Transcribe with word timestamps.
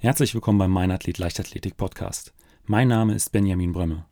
Herzlich 0.00 0.32
willkommen 0.32 0.60
beim 0.60 0.70
Mein 0.70 0.92
Athlet 0.92 1.18
Leichtathletik 1.18 1.76
Podcast. 1.76 2.32
Mein 2.66 2.86
Name 2.86 3.14
ist 3.14 3.32
Benjamin 3.32 3.72
Brömme. 3.72 4.04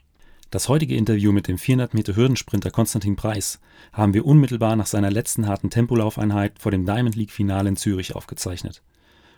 Das 0.50 0.68
heutige 0.68 0.96
Interview 0.96 1.30
mit 1.30 1.46
dem 1.46 1.58
400 1.58 1.94
Meter 1.94 2.16
Hürdensprinter 2.16 2.72
Konstantin 2.72 3.14
Preis 3.14 3.60
haben 3.92 4.12
wir 4.12 4.26
unmittelbar 4.26 4.74
nach 4.74 4.86
seiner 4.86 5.12
letzten 5.12 5.46
harten 5.46 5.70
Tempolaufeinheit 5.70 6.58
vor 6.58 6.72
dem 6.72 6.86
Diamond 6.86 7.14
League 7.14 7.30
Finale 7.30 7.68
in 7.68 7.76
Zürich 7.76 8.16
aufgezeichnet. 8.16 8.82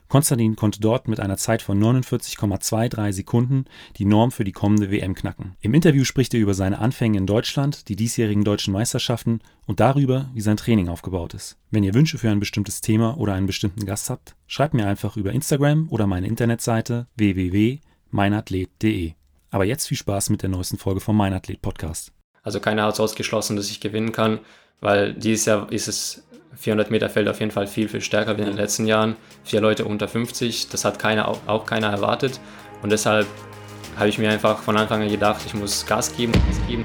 Konstantin 0.09 0.57
konnte 0.57 0.81
dort 0.81 1.07
mit 1.07 1.21
einer 1.21 1.37
Zeit 1.37 1.61
von 1.61 1.79
49,23 1.83 3.13
Sekunden 3.13 3.67
die 3.97 4.06
Norm 4.06 4.31
für 4.31 4.45
die 4.45 4.53
kommende 4.53 4.91
WM 4.91 5.15
knacken. 5.15 5.54
Im 5.61 5.74
Interview 5.74 6.04
spricht 6.04 6.33
er 6.33 6.41
über 6.41 6.54
seine 6.54 6.79
Anfänge 6.79 7.19
in 7.19 7.27
Deutschland, 7.27 7.88
die 7.88 7.97
diesjährigen 7.97 8.42
deutschen 8.45 8.73
Meisterschaften 8.73 9.41
und 9.67 9.81
darüber, 9.81 10.31
wie 10.33 10.41
sein 10.41 10.56
Training 10.56 10.88
aufgebaut 10.88 11.35
ist. 11.35 11.59
Wenn 11.71 11.85
ihr 11.85 11.92
Wünsche 11.92 12.17
für 12.17 12.31
ein 12.31 12.41
bestimmtes 12.41 12.81
Thema 12.81 13.19
oder 13.19 13.35
einen 13.35 13.47
bestimmten 13.47 13.85
Gast 13.85 14.09
habt, 14.09 14.35
schreibt 14.47 14.73
mir 14.73 14.87
einfach 14.87 15.19
über 15.19 15.33
Instagram 15.33 15.88
oder 15.91 16.06
meine 16.06 16.27
Internetseite 16.27 17.06
www.meinathlet.de. 17.16 19.12
Aber 19.51 19.65
jetzt 19.65 19.88
viel 19.88 19.96
Spaß 19.98 20.30
mit 20.30 20.43
der 20.43 20.48
neuesten 20.48 20.79
Folge 20.79 21.01
vom 21.01 21.16
Meinathlet 21.16 21.60
Podcast. 21.60 22.12
Also 22.43 22.60
keiner 22.60 22.84
hat 22.84 22.95
es 22.95 23.01
ausgeschlossen, 23.01 23.56
dass 23.56 23.70
ich 23.70 23.80
gewinnen 23.80 24.12
kann, 24.12 24.40
weil 24.80 25.12
dieses 25.12 25.45
Jahr 25.45 25.70
ist 25.70 25.88
es 25.88 26.23
400 26.58 26.90
Meter 26.90 27.08
Feld 27.08 27.28
auf 27.28 27.40
jeden 27.40 27.52
Fall 27.52 27.66
viel, 27.66 27.88
viel 27.88 28.00
stärker 28.00 28.36
wie 28.36 28.42
in 28.42 28.48
den 28.48 28.56
letzten 28.56 28.86
Jahren. 28.86 29.16
Vier 29.44 29.60
Leute 29.60 29.84
unter 29.84 30.08
50, 30.08 30.68
das 30.68 30.84
hat 30.84 30.98
keiner, 30.98 31.28
auch 31.28 31.66
keiner 31.66 31.88
erwartet. 31.88 32.40
Und 32.82 32.90
deshalb 32.90 33.26
habe 33.96 34.08
ich 34.08 34.18
mir 34.18 34.30
einfach 34.30 34.58
von 34.58 34.76
Anfang 34.76 35.02
an 35.02 35.08
gedacht, 35.08 35.42
ich 35.46 35.54
muss 35.54 35.86
Gas 35.86 36.16
geben, 36.16 36.32
Gas 36.32 36.60
geben. 36.66 36.84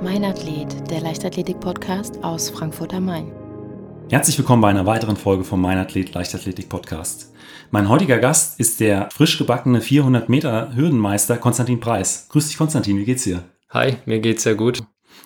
Leichtathletik-Podcast 0.00 2.22
aus 2.22 2.50
Frankfurt 2.50 2.94
am 2.94 3.06
Main. 3.06 3.32
Herzlich 4.10 4.38
willkommen 4.38 4.62
bei 4.62 4.68
einer 4.68 4.86
weiteren 4.86 5.16
Folge 5.16 5.42
vom 5.42 5.60
Mein 5.60 5.78
Athlet 5.78 6.14
Leichtathletik 6.14 6.68
Podcast. 6.68 7.32
Mein 7.72 7.88
heutiger 7.88 8.18
Gast 8.18 8.60
ist 8.60 8.78
der 8.78 9.08
frisch 9.10 9.38
gebackene 9.38 9.80
400 9.80 10.28
Meter 10.28 10.76
Hürdenmeister 10.76 11.36
Konstantin 11.36 11.80
Preis. 11.80 12.28
Grüß 12.30 12.46
dich 12.46 12.56
Konstantin, 12.56 12.96
wie 12.96 13.04
geht's 13.04 13.24
dir? 13.24 13.42
Hi, 13.70 13.96
mir 14.06 14.20
geht's 14.20 14.44
sehr 14.44 14.54
gut. 14.54 14.78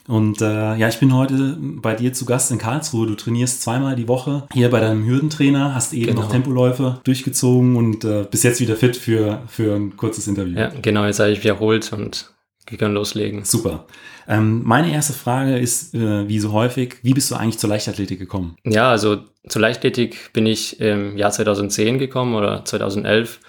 Und 0.08 0.40
äh, 0.40 0.74
ja, 0.76 0.88
ich 0.88 0.98
bin 0.98 1.14
heute 1.14 1.58
bei 1.60 1.94
dir 1.94 2.14
zu 2.14 2.24
Gast 2.24 2.50
in 2.50 2.58
Karlsruhe. 2.58 3.06
Du 3.06 3.14
trainierst 3.14 3.60
zweimal 3.60 3.94
die 3.94 4.08
Woche 4.08 4.48
hier 4.52 4.70
bei 4.70 4.80
deinem 4.80 5.04
Hürdentrainer, 5.04 5.74
hast 5.74 5.92
eben 5.92 6.06
genau. 6.06 6.22
noch 6.22 6.30
Tempoläufe 6.30 6.98
durchgezogen 7.04 7.76
und 7.76 8.04
äh, 8.04 8.26
bist 8.30 8.42
jetzt 8.42 8.60
wieder 8.60 8.76
fit 8.76 8.96
für, 8.96 9.42
für 9.48 9.76
ein 9.76 9.98
kurzes 9.98 10.28
Interview. 10.28 10.58
Ja, 10.58 10.72
genau, 10.80 11.04
jetzt 11.04 11.20
habe 11.20 11.30
ich 11.30 11.44
wiederholt 11.44 11.92
und 11.92 12.32
wir 12.72 12.78
können 12.78 12.94
loslegen. 12.94 13.44
Super. 13.44 13.86
Ähm, 14.26 14.62
meine 14.64 14.92
erste 14.92 15.12
Frage 15.12 15.58
ist, 15.58 15.94
äh, 15.94 16.28
wie 16.28 16.40
so 16.40 16.52
häufig, 16.52 16.96
wie 17.02 17.14
bist 17.14 17.30
du 17.30 17.36
eigentlich 17.36 17.58
zur 17.58 17.70
Leichtathletik 17.70 18.18
gekommen? 18.18 18.56
Ja, 18.64 18.90
also 18.90 19.18
zur 19.48 19.62
Leichtathletik 19.62 20.32
bin 20.32 20.46
ich 20.46 20.80
im 20.80 21.16
Jahr 21.16 21.30
2010 21.30 21.98
gekommen 21.98 22.34
oder 22.34 22.64
2011. 22.64 23.40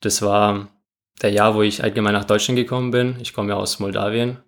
Das 0.00 0.22
war 0.22 0.68
der 1.22 1.30
Jahr, 1.30 1.54
wo 1.54 1.62
ich 1.62 1.82
allgemein 1.82 2.14
nach 2.14 2.24
Deutschland 2.24 2.58
gekommen 2.58 2.90
bin. 2.90 3.16
Ich 3.20 3.32
komme 3.32 3.50
ja 3.50 3.56
aus 3.56 3.78
Moldawien. 3.78 4.38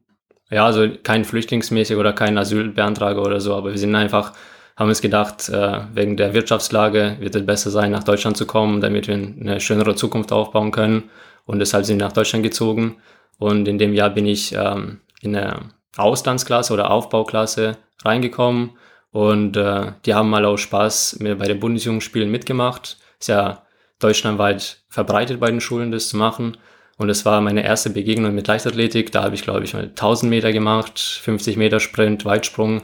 Ja, 0.50 0.66
also 0.66 0.88
kein 1.02 1.24
flüchtlingsmäßig 1.24 1.96
oder 1.96 2.12
kein 2.12 2.36
Asylbeantrager 2.36 3.22
oder 3.22 3.41
so, 3.41 3.54
aber 3.54 3.70
wir 3.70 3.78
sind 3.78 3.94
einfach, 3.94 4.32
haben 4.76 4.88
uns 4.88 5.00
gedacht, 5.00 5.48
äh, 5.48 5.80
wegen 5.94 6.16
der 6.16 6.34
Wirtschaftslage 6.34 7.16
wird 7.20 7.34
es 7.34 7.46
besser 7.46 7.70
sein, 7.70 7.92
nach 7.92 8.04
Deutschland 8.04 8.36
zu 8.36 8.46
kommen, 8.46 8.80
damit 8.80 9.08
wir 9.08 9.14
eine 9.14 9.60
schönere 9.60 9.94
Zukunft 9.94 10.32
aufbauen 10.32 10.70
können. 10.70 11.04
Und 11.47 11.59
deshalb 11.59 11.84
sind 11.84 11.98
wir 11.98 12.06
nach 12.06 12.12
Deutschland 12.12 12.42
gezogen. 12.42 12.97
Und 13.39 13.69
in 13.69 13.78
dem 13.78 13.93
Jahr 13.93 14.11
bin 14.11 14.27
ich 14.27 14.55
ähm, 14.55 15.00
in 15.21 15.37
eine 15.37 15.71
Auslandsklasse 15.97 16.72
oder 16.72 16.91
Aufbauklasse 16.91 17.77
reingekommen 18.05 18.72
und 19.15 19.56
äh, 19.56 19.93
die 20.05 20.12
haben 20.12 20.28
mal 20.28 20.45
auch 20.45 20.56
Spaß 20.56 21.21
mit, 21.21 21.39
bei 21.39 21.47
den 21.47 21.61
Bundesjugendspielen 21.61 22.28
mitgemacht. 22.28 22.99
Ist 23.21 23.28
ja 23.28 23.62
deutschlandweit 24.00 24.83
verbreitet 24.89 25.39
bei 25.39 25.53
den 25.53 25.61
Schulen, 25.61 25.93
das 25.93 26.09
zu 26.09 26.17
machen. 26.17 26.56
Und 26.97 27.09
es 27.09 27.25
war 27.25 27.41
meine 27.41 27.62
erste 27.62 27.91
Begegnung 27.91 28.34
mit 28.34 28.49
Leichtathletik. 28.49 29.12
Da 29.12 29.22
habe 29.22 29.37
ich, 29.37 29.43
glaube 29.43 29.62
ich, 29.62 29.72
mal 29.72 29.84
1000 29.84 30.31
Meter 30.31 30.53
gemacht, 30.53 30.99
50 30.99 31.56
Meter 31.56 31.78
Sprint, 31.78 32.25
Weitsprung. 32.25 32.83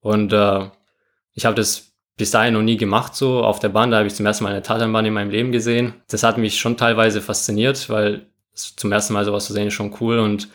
Und 0.00 0.32
äh, 0.32 0.70
ich 1.34 1.44
habe 1.44 1.54
das 1.54 1.92
bis 2.16 2.30
dahin 2.30 2.54
noch 2.54 2.62
nie 2.62 2.78
gemacht 2.78 3.14
so 3.14 3.44
auf 3.44 3.58
der 3.58 3.68
Bahn. 3.68 3.90
Da 3.90 3.98
habe 3.98 4.06
ich 4.06 4.14
zum 4.14 4.24
ersten 4.24 4.44
Mal 4.44 4.50
eine 4.50 4.62
Tatanbahn 4.62 5.04
in 5.04 5.12
meinem 5.12 5.30
Leben 5.30 5.52
gesehen. 5.52 5.92
Das 6.08 6.22
hat 6.22 6.38
mich 6.38 6.58
schon 6.58 6.78
teilweise 6.78 7.20
fasziniert, 7.20 7.90
weil 7.90 8.26
zum 8.56 8.92
ersten 8.92 9.12
Mal 9.12 9.24
sowas 9.24 9.46
zu 9.46 9.52
sehen 9.52 9.68
ist 9.68 9.74
schon 9.74 9.94
cool 10.00 10.18
und 10.18 10.48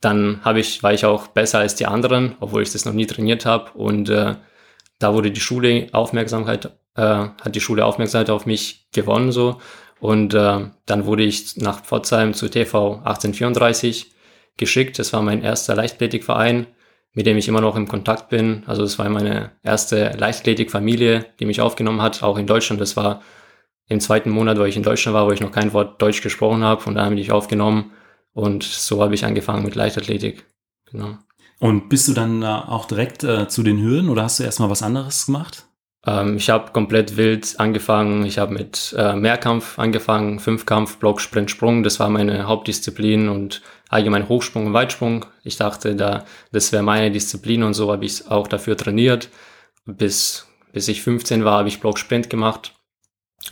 dann 0.00 0.40
habe 0.44 0.60
ich, 0.60 0.82
war 0.82 0.94
ich 0.94 1.04
auch 1.04 1.26
besser 1.26 1.58
als 1.58 1.74
die 1.74 1.86
anderen, 1.86 2.36
obwohl 2.40 2.62
ich 2.62 2.72
das 2.72 2.84
noch 2.84 2.92
nie 2.92 3.06
trainiert 3.06 3.44
habe 3.44 3.72
und 3.72 4.08
äh, 4.08 4.36
da 4.98 5.14
wurde 5.14 5.30
die 5.30 5.40
Schule 5.40 5.88
Aufmerksamkeit, 5.92 6.66
äh, 6.94 7.00
hat 7.02 7.54
die 7.54 7.60
Schule 7.60 7.84
Aufmerksamkeit 7.84 8.30
auf 8.30 8.46
mich 8.46 8.88
gewonnen 8.92 9.32
so 9.32 9.60
und 10.00 10.34
äh, 10.34 10.66
dann 10.86 11.06
wurde 11.06 11.24
ich 11.24 11.56
nach 11.56 11.82
Pforzheim 11.82 12.34
zu 12.34 12.48
TV 12.48 12.96
1834 12.98 14.12
geschickt. 14.56 14.98
Das 14.98 15.12
war 15.12 15.22
mein 15.22 15.42
erster 15.42 15.74
Leichtathletikverein, 15.74 16.66
mit 17.14 17.26
dem 17.26 17.36
ich 17.36 17.48
immer 17.48 17.60
noch 17.60 17.76
im 17.76 17.88
Kontakt 17.88 18.28
bin. 18.28 18.62
Also 18.66 18.82
es 18.82 18.98
war 18.98 19.08
meine 19.08 19.52
erste 19.62 20.12
Leichtathletikfamilie, 20.16 21.26
die 21.40 21.46
mich 21.46 21.60
aufgenommen 21.60 22.02
hat, 22.02 22.22
auch 22.22 22.38
in 22.38 22.46
Deutschland. 22.46 22.80
Das 22.80 22.96
war 22.96 23.22
im 23.88 24.00
zweiten 24.00 24.30
Monat, 24.30 24.58
wo 24.58 24.64
ich 24.64 24.76
in 24.76 24.82
Deutschland 24.82 25.14
war, 25.14 25.26
wo 25.26 25.32
ich 25.32 25.40
noch 25.40 25.52
kein 25.52 25.72
Wort 25.72 26.00
Deutsch 26.00 26.22
gesprochen 26.22 26.62
habe 26.62 26.84
und 26.84 26.94
da 26.94 27.04
habe 27.04 27.14
ich 27.14 27.20
mich 27.20 27.32
aufgenommen 27.32 27.92
und 28.32 28.62
so 28.62 29.02
habe 29.02 29.14
ich 29.14 29.24
angefangen 29.24 29.64
mit 29.64 29.74
Leichtathletik. 29.74 30.44
Genau. 30.90 31.18
Und 31.58 31.88
bist 31.88 32.06
du 32.06 32.12
dann 32.12 32.44
auch 32.44 32.84
direkt 32.84 33.24
äh, 33.24 33.48
zu 33.48 33.62
den 33.62 33.82
Hürden 33.82 34.10
oder 34.10 34.22
hast 34.22 34.38
du 34.38 34.44
erstmal 34.44 34.70
was 34.70 34.82
anderes 34.82 35.26
gemacht? 35.26 35.66
Ähm, 36.06 36.36
ich 36.36 36.50
habe 36.50 36.70
komplett 36.72 37.16
wild 37.16 37.58
angefangen. 37.58 38.24
Ich 38.24 38.38
habe 38.38 38.54
mit 38.54 38.94
äh, 38.96 39.16
Mehrkampf 39.16 39.78
angefangen, 39.78 40.38
Fünfkampf, 40.38 40.98
Block, 40.98 41.20
Sprint, 41.20 41.50
Sprung. 41.50 41.82
Das 41.82 41.98
war 41.98 42.10
meine 42.10 42.46
Hauptdisziplin 42.46 43.28
und 43.28 43.62
allgemein 43.88 44.28
Hochsprung 44.28 44.66
und 44.66 44.72
Weitsprung. 44.72 45.26
Ich 45.42 45.56
dachte, 45.56 45.96
da, 45.96 46.24
das 46.52 46.70
wäre 46.70 46.84
meine 46.84 47.10
Disziplin 47.10 47.64
und 47.64 47.74
so 47.74 47.90
habe 47.90 48.04
ich 48.04 48.30
auch 48.30 48.46
dafür 48.46 48.76
trainiert. 48.76 49.28
Bis, 49.84 50.46
bis 50.72 50.86
ich 50.86 51.02
15 51.02 51.44
war, 51.44 51.58
habe 51.58 51.68
ich 51.68 51.80
Block, 51.80 51.98
Sprint 51.98 52.30
gemacht 52.30 52.77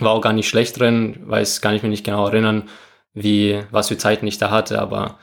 war 0.00 0.12
auch 0.12 0.20
gar 0.20 0.32
nicht 0.32 0.48
schlecht 0.48 0.78
drin, 0.78 1.20
weiß, 1.26 1.60
kann 1.60 1.74
ich 1.74 1.82
mich 1.82 1.90
nicht 1.90 2.04
genau 2.04 2.26
erinnern, 2.26 2.68
wie, 3.14 3.62
was 3.70 3.88
für 3.88 3.96
Zeiten 3.96 4.26
ich 4.26 4.38
da 4.38 4.50
hatte, 4.50 4.80
aber 4.80 5.18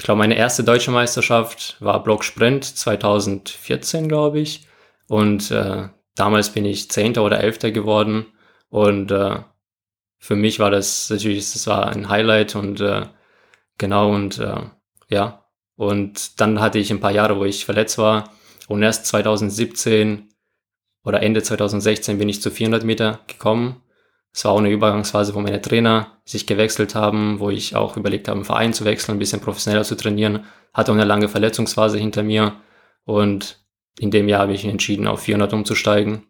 ich 0.00 0.04
glaube, 0.04 0.18
meine 0.18 0.36
erste 0.36 0.64
deutsche 0.64 0.90
Meisterschaft 0.90 1.76
war 1.80 2.02
Block 2.02 2.24
Sprint 2.24 2.64
2014, 2.64 4.08
glaube 4.08 4.40
ich. 4.40 4.66
Und 5.08 5.50
äh, 5.50 5.88
damals 6.14 6.50
bin 6.50 6.64
ich 6.64 6.90
Zehnter 6.90 7.22
oder 7.22 7.40
Elfter 7.40 7.70
geworden. 7.70 8.24
Und 8.70 9.10
äh, 9.10 9.40
für 10.18 10.36
mich 10.36 10.58
war 10.58 10.70
das 10.70 11.10
natürlich, 11.10 11.52
das 11.52 11.66
war 11.66 11.88
ein 11.88 12.08
Highlight 12.08 12.56
und 12.56 12.80
äh, 12.80 13.08
genau 13.76 14.14
und 14.14 14.38
äh, 14.38 14.62
ja. 15.08 15.44
Und 15.76 16.40
dann 16.40 16.60
hatte 16.60 16.78
ich 16.78 16.90
ein 16.90 17.00
paar 17.00 17.12
Jahre, 17.12 17.38
wo 17.38 17.44
ich 17.44 17.66
verletzt 17.66 17.98
war. 17.98 18.32
Und 18.68 18.82
erst 18.82 19.04
2017 19.04 20.32
oder 21.04 21.22
Ende 21.22 21.42
2016 21.42 22.16
bin 22.16 22.30
ich 22.30 22.40
zu 22.40 22.50
400 22.50 22.84
Meter 22.84 23.20
gekommen. 23.26 23.82
Es 24.32 24.44
war 24.44 24.52
auch 24.52 24.58
eine 24.58 24.70
Übergangsphase, 24.70 25.34
wo 25.34 25.40
meine 25.40 25.60
Trainer 25.60 26.18
sich 26.24 26.46
gewechselt 26.46 26.94
haben, 26.94 27.40
wo 27.40 27.50
ich 27.50 27.74
auch 27.74 27.96
überlegt 27.96 28.28
habe, 28.28 28.36
einen 28.36 28.44
Verein 28.44 28.72
zu 28.72 28.84
wechseln, 28.84 29.16
ein 29.16 29.18
bisschen 29.18 29.40
professioneller 29.40 29.84
zu 29.84 29.96
trainieren. 29.96 30.44
Hatte 30.72 30.92
auch 30.92 30.96
eine 30.96 31.04
lange 31.04 31.28
Verletzungsphase 31.28 31.98
hinter 31.98 32.22
mir 32.22 32.54
und 33.04 33.58
in 33.98 34.10
dem 34.10 34.28
Jahr 34.28 34.42
habe 34.42 34.52
ich 34.52 34.64
entschieden, 34.64 35.06
auf 35.06 35.20
400 35.20 35.52
umzusteigen. 35.52 36.22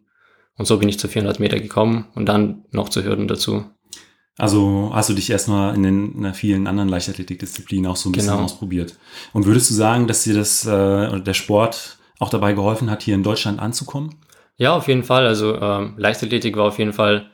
Und 0.57 0.65
so 0.65 0.77
bin 0.77 0.89
ich 0.89 0.99
zu 0.99 1.07
400 1.07 1.39
Meter 1.39 1.59
gekommen 1.59 2.07
und 2.15 2.25
dann 2.25 2.65
noch 2.71 2.89
zu 2.89 3.03
Hürden 3.03 3.27
dazu. 3.27 3.65
Also 4.37 4.91
hast 4.93 5.09
du 5.09 5.13
dich 5.13 5.29
erstmal 5.29 5.75
in 5.75 5.83
den 5.83 6.25
in 6.25 6.33
vielen 6.33 6.67
anderen 6.67 6.89
Leichtathletikdisziplinen 6.89 7.89
auch 7.89 7.95
so 7.95 8.09
ein 8.09 8.13
bisschen 8.13 8.31
genau. 8.31 8.43
ausprobiert. 8.43 8.97
Und 9.33 9.45
würdest 9.45 9.69
du 9.69 9.73
sagen, 9.73 10.07
dass 10.07 10.23
dir 10.23 10.33
das 10.33 10.65
äh, 10.65 11.19
der 11.21 11.33
Sport 11.33 11.97
auch 12.19 12.29
dabei 12.29 12.53
geholfen 12.53 12.89
hat, 12.89 13.01
hier 13.01 13.15
in 13.15 13.23
Deutschland 13.23 13.59
anzukommen? 13.59 14.15
Ja, 14.57 14.75
auf 14.75 14.87
jeden 14.87 15.03
Fall. 15.03 15.25
Also 15.25 15.55
ähm, 15.55 15.95
Leichtathletik 15.97 16.55
war 16.55 16.65
auf 16.65 16.79
jeden 16.79 16.93
Fall 16.93 17.30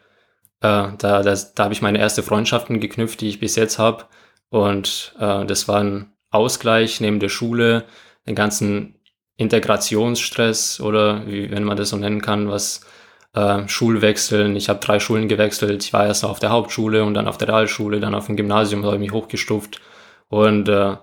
äh, 0.62 0.89
da 0.98 1.24
das, 1.24 1.54
da 1.54 1.65
habe 1.65 1.74
ich 1.74 1.81
meine 1.81 2.00
erste 2.00 2.24
Freundschaften 2.24 2.80
geknüpft, 2.80 3.21
die 3.21 3.30
ich 3.30 3.39
bis 3.39 3.56
jetzt 3.56 3.80
habe. 3.80 4.06
Und 4.50 5.15
äh, 5.19 5.45
das 5.45 5.68
war 5.68 5.81
ein 5.81 6.13
Ausgleich 6.31 7.01
neben 7.01 7.19
der 7.19 7.30
Schule, 7.30 7.86
den 8.27 8.36
ganzen 8.36 8.95
Integrationsstress 9.38 10.81
oder 10.81 11.27
wie, 11.27 11.51
wenn 11.51 11.63
man 11.63 11.77
das 11.77 11.89
so 11.89 11.98
nennen 11.98 12.21
kann, 12.21 12.50
was 12.50 12.81
äh, 13.33 13.68
Schulwechseln. 13.68 14.56
Ich 14.56 14.69
habe 14.69 14.80
drei 14.80 15.00
Schulen 15.00 15.27
gewechselt. 15.27 15.83
Ich 15.83 15.94
war 15.94 16.06
erst 16.07 16.25
auf 16.25 16.39
der 16.39 16.50
Hauptschule 16.50 17.04
und 17.04 17.13
dann 17.13 17.27
auf 17.27 17.38
der 17.38 17.50
Realschule, 17.50 18.00
dann 18.00 18.15
auf 18.15 18.25
dem 18.25 18.36
Gymnasium, 18.36 18.83
habe 18.83 18.95
ich 18.95 19.01
mich 19.01 19.12
hochgestuft. 19.12 19.80
Und 20.30 20.68
äh, 20.69 20.98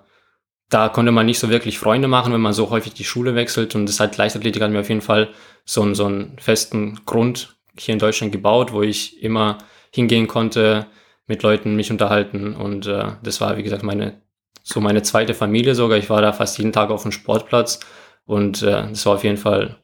da 0.68 0.88
konnte 0.88 1.12
man 1.12 1.26
nicht 1.26 1.38
so 1.38 1.50
wirklich 1.50 1.78
Freunde 1.78 2.08
machen, 2.08 2.32
wenn 2.32 2.40
man 2.40 2.52
so 2.52 2.70
häufig 2.70 2.94
die 2.94 3.04
Schule 3.04 3.34
wechselt. 3.34 3.74
Und 3.74 3.86
das 3.86 4.00
hat 4.00 4.16
Leichtathletik 4.16 4.62
hat 4.62 4.70
mir 4.70 4.80
auf 4.80 4.88
jeden 4.88 5.00
Fall 5.00 5.28
so, 5.64 5.82
einen, 5.82 5.94
so 5.94 6.06
einen 6.06 6.36
festen 6.38 7.00
Grund 7.06 7.56
hier 7.78 7.92
in 7.92 7.98
Deutschland 7.98 8.32
gebaut, 8.32 8.72
wo 8.72 8.82
ich 8.82 9.22
immer 9.22 9.58
hingehen 9.90 10.26
konnte, 10.26 10.86
mit 11.26 11.42
Leuten 11.42 11.76
mich 11.76 11.90
unterhalten. 11.90 12.54
Und 12.54 12.86
äh, 12.86 13.12
das 13.22 13.40
war, 13.40 13.56
wie 13.56 13.62
gesagt, 13.62 13.82
meine, 13.82 14.20
so 14.62 14.80
meine 14.80 15.02
zweite 15.02 15.34
Familie 15.34 15.74
sogar. 15.74 15.98
Ich 15.98 16.10
war 16.10 16.22
da 16.22 16.32
fast 16.32 16.58
jeden 16.58 16.72
Tag 16.72 16.90
auf 16.90 17.02
dem 17.02 17.12
Sportplatz. 17.12 17.80
Und 18.26 18.62
äh, 18.62 18.88
das 18.88 19.04
war 19.06 19.14
auf 19.14 19.24
jeden 19.24 19.36
Fall, 19.36 19.76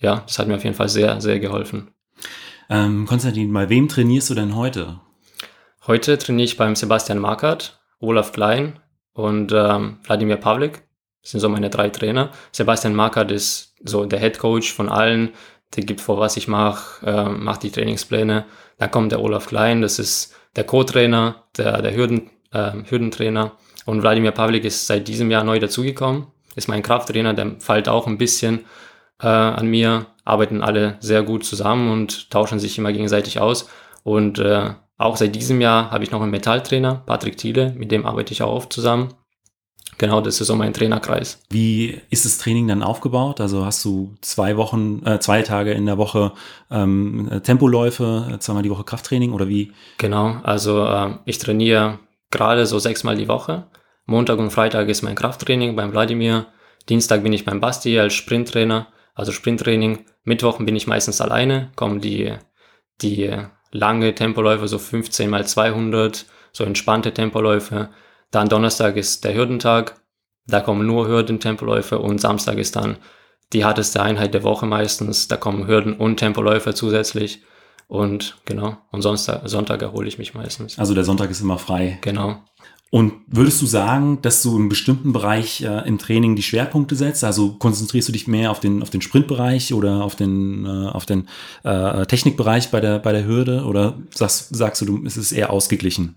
ja, 0.00 0.22
das 0.26 0.38
hat 0.38 0.48
mir 0.48 0.56
auf 0.56 0.64
jeden 0.64 0.76
Fall 0.76 0.88
sehr, 0.88 1.20
sehr 1.20 1.38
geholfen. 1.38 1.92
Ähm, 2.68 3.06
Konstantin, 3.06 3.52
bei 3.52 3.68
wem 3.68 3.88
trainierst 3.88 4.30
du 4.30 4.34
denn 4.34 4.56
heute? 4.56 5.00
Heute 5.86 6.16
trainiere 6.16 6.44
ich 6.44 6.56
beim 6.56 6.76
Sebastian 6.76 7.18
Markert, 7.18 7.80
Olaf 7.98 8.32
Klein 8.32 8.78
und 9.12 9.52
ähm, 9.52 9.98
Wladimir 10.04 10.36
Pavlik. 10.36 10.82
Das 11.22 11.32
sind 11.32 11.40
so 11.40 11.48
meine 11.48 11.70
drei 11.70 11.90
Trainer. 11.90 12.30
Sebastian 12.50 12.94
Markert 12.94 13.30
ist 13.30 13.74
so 13.84 14.04
der 14.04 14.18
Head 14.18 14.38
Coach 14.38 14.72
von 14.72 14.88
allen. 14.88 15.30
Der 15.76 15.84
gibt 15.84 16.00
vor, 16.00 16.18
was 16.18 16.36
ich 16.36 16.48
mache, 16.48 17.06
äh, 17.06 17.28
macht 17.28 17.62
die 17.62 17.70
Trainingspläne. 17.70 18.44
Dann 18.78 18.90
kommt 18.90 19.12
der 19.12 19.20
Olaf 19.20 19.46
Klein, 19.46 19.82
das 19.82 19.98
ist 19.98 20.34
der 20.56 20.64
Co-Trainer, 20.64 21.44
der, 21.56 21.80
der 21.82 21.94
Hürden, 21.94 22.30
äh, 22.52 22.72
Hürdentrainer. 22.88 23.52
Und 23.86 24.02
Wladimir 24.02 24.32
Pavlik 24.32 24.64
ist 24.64 24.86
seit 24.86 25.08
diesem 25.08 25.30
Jahr 25.30 25.44
neu 25.44 25.58
dazugekommen. 25.58 26.26
Ist 26.54 26.68
mein 26.68 26.82
Krafttrainer, 26.82 27.34
der 27.34 27.56
fällt 27.58 27.88
auch 27.88 28.06
ein 28.06 28.18
bisschen 28.18 28.66
äh, 29.20 29.26
an 29.26 29.66
mir. 29.66 30.06
Arbeiten 30.24 30.62
alle 30.62 30.98
sehr 31.00 31.22
gut 31.22 31.44
zusammen 31.44 31.90
und 31.90 32.30
tauschen 32.30 32.60
sich 32.60 32.78
immer 32.78 32.92
gegenseitig 32.92 33.40
aus. 33.40 33.68
Und 34.04 34.38
äh, 34.38 34.70
auch 34.98 35.16
seit 35.16 35.34
diesem 35.34 35.60
Jahr 35.60 35.90
habe 35.90 36.04
ich 36.04 36.10
noch 36.10 36.22
einen 36.22 36.30
Metalltrainer, 36.30 37.02
Patrick 37.06 37.36
Thiele, 37.36 37.72
mit 37.76 37.90
dem 37.90 38.06
arbeite 38.06 38.32
ich 38.32 38.42
auch 38.42 38.52
oft 38.52 38.72
zusammen. 38.72 39.14
Genau, 39.98 40.20
das 40.20 40.40
ist 40.40 40.46
so 40.46 40.56
mein 40.56 40.72
Trainerkreis. 40.72 41.40
Wie 41.50 42.00
ist 42.10 42.24
das 42.24 42.38
Training 42.38 42.66
dann 42.66 42.82
aufgebaut? 42.82 43.40
Also 43.40 43.64
hast 43.64 43.84
du 43.84 44.14
zwei 44.20 44.56
Wochen, 44.56 45.02
äh, 45.04 45.20
zwei 45.20 45.42
Tage 45.42 45.72
in 45.72 45.86
der 45.86 45.98
Woche 45.98 46.32
ähm, 46.70 47.40
Tempoläufe, 47.42 48.36
zweimal 48.40 48.62
die 48.62 48.70
Woche 48.70 48.84
Krafttraining 48.84 49.32
oder 49.32 49.48
wie? 49.48 49.72
Genau, 49.98 50.36
also 50.42 50.84
äh, 50.84 51.10
ich 51.24 51.38
trainiere 51.38 51.98
gerade 52.30 52.66
so 52.66 52.78
sechsmal 52.78 53.16
die 53.16 53.28
Woche. 53.28 53.66
Montag 54.06 54.38
und 54.38 54.50
Freitag 54.50 54.88
ist 54.88 55.02
mein 55.02 55.14
Krafttraining 55.14 55.76
beim 55.76 55.92
Wladimir. 55.92 56.46
Dienstag 56.88 57.22
bin 57.22 57.32
ich 57.32 57.44
beim 57.44 57.60
Basti 57.60 57.98
als 58.00 58.14
Sprinttrainer, 58.14 58.88
also 59.14 59.30
Sprinttraining. 59.30 60.06
Mittwochen 60.24 60.66
bin 60.66 60.74
ich 60.74 60.86
meistens 60.86 61.20
alleine, 61.20 61.70
kommen 61.76 62.00
die, 62.00 62.32
die 63.00 63.30
lange 63.70 64.14
Tempoläufe, 64.14 64.66
so 64.66 64.78
15 64.78 65.30
mal 65.30 65.46
200, 65.46 66.26
so 66.52 66.64
entspannte 66.64 67.14
Tempoläufe. 67.14 67.90
Dann 68.32 68.48
Donnerstag 68.48 68.96
ist 68.96 69.24
der 69.24 69.34
Hürdentag, 69.34 70.00
da 70.46 70.60
kommen 70.60 70.86
nur 70.86 71.06
Hürdentempoläufe 71.06 72.00
und 72.00 72.20
Samstag 72.20 72.58
ist 72.58 72.74
dann 72.74 72.96
die 73.52 73.64
härteste 73.64 74.02
Einheit 74.02 74.34
der 74.34 74.42
Woche 74.42 74.66
meistens. 74.66 75.28
Da 75.28 75.36
kommen 75.36 75.68
Hürden 75.68 75.94
und 75.94 76.16
Tempoläufe 76.16 76.74
zusätzlich. 76.74 77.42
Und 77.86 78.38
genau, 78.46 78.78
und 78.90 79.02
sonst, 79.02 79.30
Sonntag 79.44 79.82
erhole 79.82 80.08
ich 80.08 80.18
mich 80.18 80.34
meistens. 80.34 80.78
Also 80.78 80.94
der 80.94 81.04
Sonntag 81.04 81.30
ist 81.30 81.42
immer 81.42 81.58
frei. 81.58 81.98
Genau. 82.00 82.42
Und 82.90 83.12
würdest 83.26 83.60
du 83.62 83.66
sagen, 83.66 84.20
dass 84.22 84.42
du 84.42 84.56
im 84.56 84.68
bestimmten 84.68 85.12
Bereich 85.12 85.62
äh, 85.62 85.86
im 85.86 85.98
Training 85.98 86.36
die 86.36 86.42
Schwerpunkte 86.42 86.94
setzt? 86.94 87.24
Also 87.24 87.54
konzentrierst 87.54 88.08
du 88.08 88.12
dich 88.12 88.28
mehr 88.28 88.50
auf 88.50 88.60
den, 88.60 88.82
auf 88.82 88.90
den 88.90 89.00
Sprintbereich 89.00 89.72
oder 89.72 90.04
auf 90.04 90.14
den, 90.14 90.66
äh, 90.66 90.88
auf 90.88 91.06
den 91.06 91.28
äh, 91.64 92.04
Technikbereich 92.06 92.70
bei 92.70 92.80
der, 92.80 92.98
bei 92.98 93.12
der 93.12 93.26
Hürde? 93.26 93.64
Oder 93.64 93.98
sagst, 94.10 94.54
sagst 94.54 94.82
du, 94.82 94.86
du, 94.86 95.06
es 95.06 95.16
ist 95.16 95.32
eher 95.32 95.50
ausgeglichen? 95.50 96.16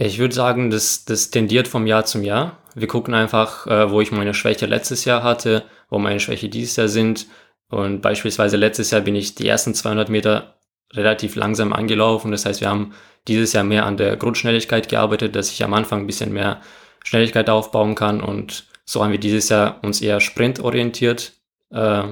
Ich 0.00 0.18
würde 0.18 0.34
sagen, 0.34 0.70
das, 0.70 1.04
das 1.04 1.30
tendiert 1.30 1.66
vom 1.66 1.86
Jahr 1.86 2.04
zum 2.04 2.22
Jahr. 2.22 2.58
Wir 2.74 2.86
gucken 2.86 3.14
einfach, 3.14 3.66
äh, 3.66 3.90
wo 3.90 4.00
ich 4.00 4.12
meine 4.12 4.32
Schwäche 4.32 4.66
letztes 4.66 5.04
Jahr 5.04 5.24
hatte, 5.24 5.64
wo 5.90 5.98
meine 5.98 6.20
Schwäche 6.20 6.48
dieses 6.48 6.76
Jahr 6.76 6.88
sind. 6.88 7.26
Und 7.68 8.00
beispielsweise 8.00 8.56
letztes 8.56 8.92
Jahr 8.92 9.00
bin 9.00 9.16
ich 9.16 9.34
die 9.34 9.48
ersten 9.48 9.74
200 9.74 10.08
Meter 10.08 10.54
relativ 10.92 11.34
langsam 11.34 11.72
angelaufen. 11.72 12.30
Das 12.30 12.46
heißt, 12.46 12.60
wir 12.60 12.70
haben 12.70 12.94
dieses 13.26 13.52
Jahr 13.52 13.64
mehr 13.64 13.86
an 13.86 13.96
der 13.96 14.16
Grundschnelligkeit 14.16 14.88
gearbeitet, 14.88 15.34
dass 15.34 15.50
ich 15.50 15.64
am 15.64 15.74
Anfang 15.74 16.00
ein 16.00 16.06
bisschen 16.06 16.32
mehr 16.32 16.60
Schnelligkeit 17.04 17.50
aufbauen 17.50 17.96
kann. 17.96 18.20
Und 18.20 18.66
so 18.84 19.02
haben 19.02 19.12
wir 19.12 19.18
dieses 19.18 19.48
Jahr 19.48 19.80
uns 19.82 20.00
eher 20.00 20.20
sprintorientiert 20.20 21.32
äh, 21.70 22.04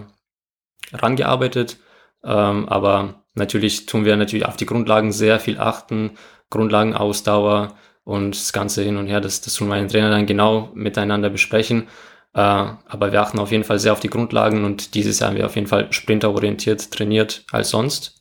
rangearbeitet. 0.93 1.79
Ähm, 2.25 2.69
aber 2.69 3.23
natürlich 3.35 3.87
tun 3.87 4.05
wir 4.05 4.17
natürlich 4.17 4.47
auf 4.47 4.57
die 4.57 4.67
Grundlagen 4.67 5.13
sehr 5.13 5.39
viel 5.39 5.59
achten. 5.59 6.19
Grundlagenausdauer 6.51 7.77
und 8.05 8.37
das 8.37 8.53
Ganze 8.53 8.83
hin 8.83 8.97
und 8.97 9.07
her, 9.07 9.21
das, 9.21 9.41
das 9.41 9.55
tun 9.55 9.69
meine 9.69 9.89
Trainer 9.89 10.11
dann 10.11 10.27
genau 10.27 10.71
miteinander 10.75 11.31
besprechen. 11.31 11.89
Äh, 12.35 12.41
aber 12.41 13.13
wir 13.13 13.21
achten 13.21 13.39
auf 13.39 13.51
jeden 13.53 13.65
Fall 13.65 13.79
sehr 13.79 13.93
auf 13.93 14.01
die 14.01 14.11
Grundlagen 14.11 14.65
und 14.65 14.95
dieses 14.95 15.19
Jahr 15.19 15.31
haben 15.31 15.37
wir 15.37 15.47
auf 15.47 15.57
jeden 15.57 15.67
Fall 15.67 15.93
sprinterorientiert 15.93 16.91
trainiert 16.93 17.45
als 17.51 17.71
sonst. 17.71 18.21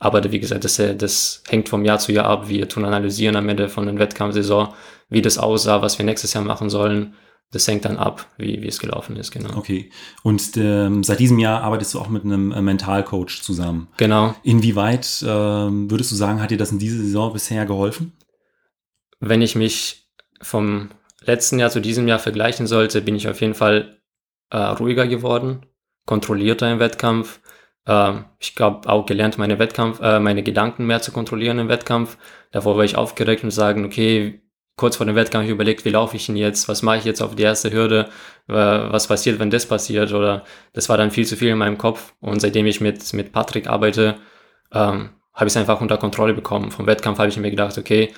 Aber 0.00 0.22
wie 0.30 0.38
gesagt, 0.38 0.64
das, 0.64 0.76
das 0.76 1.42
hängt 1.48 1.68
vom 1.68 1.84
Jahr 1.84 1.98
zu 1.98 2.12
Jahr 2.12 2.26
ab. 2.26 2.48
Wir 2.48 2.68
tun 2.68 2.84
analysieren 2.84 3.36
am 3.36 3.48
Ende 3.48 3.68
von 3.68 3.86
der 3.86 3.98
Wettkampfsaison, 3.98 4.68
wie 5.08 5.22
das 5.22 5.38
aussah, 5.38 5.82
was 5.82 5.98
wir 5.98 6.04
nächstes 6.06 6.34
Jahr 6.34 6.44
machen 6.44 6.70
sollen. 6.70 7.14
Das 7.50 7.66
hängt 7.66 7.86
dann 7.86 7.96
ab, 7.96 8.26
wie, 8.36 8.60
wie 8.60 8.68
es 8.68 8.78
gelaufen 8.78 9.16
ist, 9.16 9.30
genau. 9.30 9.56
Okay. 9.56 9.90
Und 10.22 10.56
ähm, 10.58 11.02
seit 11.02 11.18
diesem 11.18 11.38
Jahr 11.38 11.62
arbeitest 11.62 11.94
du 11.94 12.00
auch 12.00 12.08
mit 12.08 12.24
einem 12.24 12.52
äh, 12.52 12.60
Mentalcoach 12.60 13.40
zusammen. 13.42 13.88
Genau. 13.96 14.34
Inwieweit 14.42 15.24
ähm, 15.26 15.90
würdest 15.90 16.12
du 16.12 16.16
sagen, 16.16 16.42
hat 16.42 16.50
dir 16.50 16.58
das 16.58 16.72
in 16.72 16.78
dieser 16.78 16.98
Saison 16.98 17.32
bisher 17.32 17.64
geholfen? 17.64 18.12
Wenn 19.18 19.40
ich 19.40 19.54
mich 19.54 20.10
vom 20.42 20.90
letzten 21.22 21.58
Jahr 21.58 21.70
zu 21.70 21.80
diesem 21.80 22.06
Jahr 22.06 22.18
vergleichen 22.18 22.66
sollte, 22.66 23.00
bin 23.00 23.16
ich 23.16 23.28
auf 23.28 23.40
jeden 23.40 23.54
Fall 23.54 23.98
äh, 24.50 24.58
ruhiger 24.58 25.06
geworden, 25.06 25.64
kontrollierter 26.04 26.70
im 26.70 26.80
Wettkampf, 26.80 27.40
äh, 27.88 28.12
ich 28.38 28.54
glaube 28.54 28.88
auch 28.88 29.06
gelernt, 29.06 29.38
meine 29.38 29.58
Wettkampf, 29.58 30.00
äh, 30.00 30.20
meine 30.20 30.42
Gedanken 30.42 30.86
mehr 30.86 31.00
zu 31.00 31.10
kontrollieren 31.10 31.58
im 31.58 31.68
Wettkampf. 31.68 32.18
Davor 32.52 32.76
war 32.76 32.84
ich 32.84 32.96
aufgeregt 32.96 33.42
und 33.42 33.50
sagen, 33.50 33.84
okay, 33.84 34.42
kurz 34.78 34.96
vor 34.96 35.04
dem 35.04 35.16
Wettkampf 35.16 35.48
überlegt, 35.48 35.84
wie 35.84 35.90
laufe 35.90 36.16
ich 36.16 36.26
denn 36.26 36.36
jetzt, 36.36 36.68
was 36.68 36.82
mache 36.82 36.98
ich 36.98 37.04
jetzt 37.04 37.20
auf 37.20 37.34
die 37.34 37.42
erste 37.42 37.70
Hürde, 37.70 38.08
was 38.46 39.08
passiert, 39.08 39.38
wenn 39.38 39.50
das 39.50 39.66
passiert? 39.66 40.12
Oder 40.12 40.44
das 40.72 40.88
war 40.88 40.96
dann 40.96 41.10
viel 41.10 41.26
zu 41.26 41.36
viel 41.36 41.50
in 41.50 41.58
meinem 41.58 41.76
Kopf. 41.76 42.14
Und 42.20 42.40
seitdem 42.40 42.64
ich 42.64 42.80
mit, 42.80 43.12
mit 43.12 43.32
Patrick 43.32 43.66
arbeite, 43.66 44.16
ähm, 44.72 45.10
habe 45.34 45.46
ich 45.46 45.52
es 45.52 45.56
einfach 45.56 45.80
unter 45.80 45.98
Kontrolle 45.98 46.32
bekommen. 46.32 46.70
Vom 46.70 46.86
Wettkampf 46.86 47.18
habe 47.18 47.28
ich 47.28 47.36
mir 47.36 47.50
gedacht, 47.50 47.76
okay, 47.76 48.14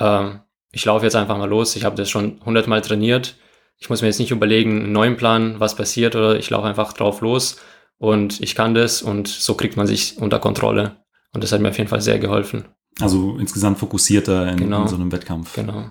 ähm, 0.00 0.40
ich 0.72 0.84
laufe 0.84 1.04
jetzt 1.04 1.16
einfach 1.16 1.36
mal 1.38 1.48
los, 1.48 1.76
ich 1.76 1.84
habe 1.84 1.96
das 1.96 2.08
schon 2.08 2.40
hundertmal 2.44 2.80
trainiert, 2.80 3.36
ich 3.78 3.90
muss 3.90 4.00
mir 4.00 4.08
jetzt 4.08 4.20
nicht 4.20 4.30
überlegen, 4.30 4.82
einen 4.82 4.92
neuen 4.92 5.16
Plan, 5.16 5.60
was 5.60 5.76
passiert 5.76 6.16
oder 6.16 6.36
ich 6.36 6.50
laufe 6.50 6.66
einfach 6.66 6.92
drauf 6.92 7.20
los. 7.20 7.58
Und 7.98 8.40
ich 8.40 8.54
kann 8.54 8.74
das 8.74 9.02
und 9.02 9.28
so 9.28 9.54
kriegt 9.54 9.76
man 9.76 9.86
sich 9.86 10.18
unter 10.18 10.38
Kontrolle. 10.38 10.96
Und 11.32 11.42
das 11.44 11.52
hat 11.52 11.60
mir 11.60 11.70
auf 11.70 11.78
jeden 11.78 11.88
Fall 11.88 12.00
sehr 12.00 12.18
geholfen. 12.18 12.66
Also 13.00 13.36
insgesamt 13.38 13.78
fokussierter 13.78 14.48
in, 14.48 14.56
genau. 14.56 14.82
in 14.82 14.88
so 14.88 14.96
einem 14.96 15.12
Wettkampf. 15.12 15.54
Genau. 15.54 15.90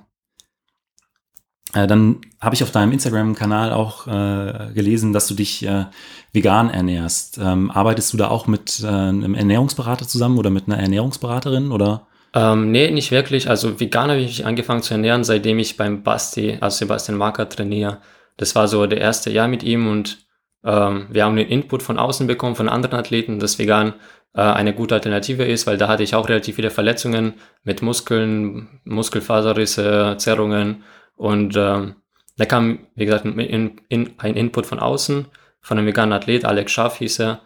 Äh, 1.73 1.87
dann 1.87 2.21
habe 2.39 2.55
ich 2.55 2.63
auf 2.63 2.71
deinem 2.71 2.91
Instagram-Kanal 2.93 3.73
auch 3.73 4.07
äh, 4.07 4.73
gelesen, 4.73 5.13
dass 5.13 5.27
du 5.27 5.35
dich 5.35 5.65
äh, 5.65 5.85
vegan 6.31 6.69
ernährst. 6.69 7.37
Ähm, 7.37 7.69
arbeitest 7.69 8.13
du 8.13 8.17
da 8.17 8.29
auch 8.29 8.47
mit 8.47 8.81
äh, 8.83 8.87
einem 8.87 9.35
Ernährungsberater 9.35 10.07
zusammen 10.07 10.37
oder 10.37 10.49
mit 10.49 10.67
einer 10.67 10.79
Ernährungsberaterin 10.79 11.71
oder? 11.71 12.07
Ähm, 12.33 12.71
nee, 12.71 12.89
nicht 12.91 13.11
wirklich. 13.11 13.49
Also 13.49 13.79
vegan 13.79 14.09
habe 14.09 14.19
ich 14.19 14.45
angefangen 14.45 14.81
zu 14.81 14.93
ernähren, 14.93 15.23
seitdem 15.23 15.59
ich 15.59 15.77
beim 15.77 16.03
Basti, 16.03 16.57
also 16.59 16.77
Sebastian 16.77 17.17
Marker, 17.17 17.47
trainiere. 17.49 17.99
Das 18.37 18.55
war 18.55 18.67
so 18.67 18.85
der 18.87 18.99
erste 18.99 19.29
Jahr 19.29 19.47
mit 19.47 19.63
ihm 19.63 19.87
und 19.87 20.25
ähm, 20.63 21.07
wir 21.09 21.23
haben 21.23 21.35
den 21.35 21.47
Input 21.47 21.83
von 21.83 21.97
außen 21.97 22.27
bekommen, 22.27 22.55
von 22.55 22.69
anderen 22.69 22.99
Athleten, 22.99 23.39
dass 23.39 23.59
vegan 23.59 23.93
eine 24.41 24.73
gute 24.73 24.95
Alternative 24.95 25.45
ist, 25.45 25.65
weil 25.65 25.77
da 25.77 25.87
hatte 25.87 26.03
ich 26.03 26.15
auch 26.15 26.27
relativ 26.27 26.55
viele 26.55 26.69
Verletzungen 26.69 27.35
mit 27.63 27.81
Muskeln, 27.81 28.81
Muskelfaserrisse, 28.83 30.15
Zerrungen 30.17 30.83
und 31.15 31.55
ähm, 31.55 31.95
da 32.37 32.45
kam, 32.45 32.79
wie 32.95 33.05
gesagt, 33.05 33.25
in, 33.25 33.79
in, 33.87 34.13
ein 34.17 34.35
Input 34.35 34.65
von 34.65 34.79
außen, 34.79 35.25
von 35.61 35.77
einem 35.77 35.87
veganen 35.87 36.13
Athlet, 36.13 36.45
Alex 36.45 36.71
Schaff 36.71 36.97
hieß 36.97 37.19
er, 37.19 37.41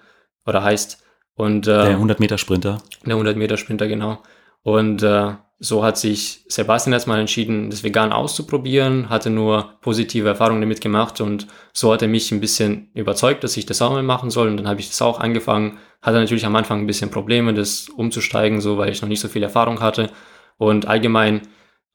oder 0.45 0.63
heißt. 0.63 1.03
Und, 1.35 1.67
äh, 1.67 1.85
der 1.85 1.99
100-Meter-Sprinter. 1.99 2.81
Der 3.05 3.15
100-Meter-Sprinter, 3.15 3.87
genau. 3.87 4.21
Und 4.63 5.03
äh, 5.03 5.33
so 5.59 5.83
hat 5.83 5.97
sich 5.97 6.45
Sebastian 6.47 6.93
erstmal 6.93 7.19
entschieden, 7.19 7.69
das 7.69 7.83
Vegan 7.83 8.13
auszuprobieren, 8.13 9.09
hatte 9.09 9.29
nur 9.29 9.73
positive 9.81 10.27
Erfahrungen 10.27 10.61
damit 10.61 10.79
gemacht 10.79 11.19
und 11.19 11.47
so 11.73 11.91
hat 11.91 12.01
er 12.01 12.07
mich 12.07 12.31
ein 12.31 12.39
bisschen 12.39 12.89
überzeugt, 12.93 13.43
dass 13.43 13.57
ich 13.57 13.65
das 13.65 13.81
auch 13.81 13.91
mal 13.91 14.01
machen 14.01 14.29
soll. 14.29 14.47
Und 14.47 14.57
dann 14.57 14.69
habe 14.69 14.79
ich 14.79 14.87
das 14.87 15.01
auch 15.01 15.19
angefangen. 15.19 15.77
Hatte 16.01 16.17
natürlich 16.17 16.45
am 16.45 16.55
Anfang 16.55 16.79
ein 16.79 16.87
bisschen 16.87 17.11
Probleme, 17.11 17.53
das 17.53 17.89
umzusteigen, 17.89 18.61
so 18.61 18.77
weil 18.77 18.89
ich 18.89 19.01
noch 19.01 19.09
nicht 19.09 19.19
so 19.19 19.27
viel 19.27 19.43
Erfahrung 19.43 19.81
hatte. 19.81 20.09
Und 20.57 20.87
allgemein 20.87 21.41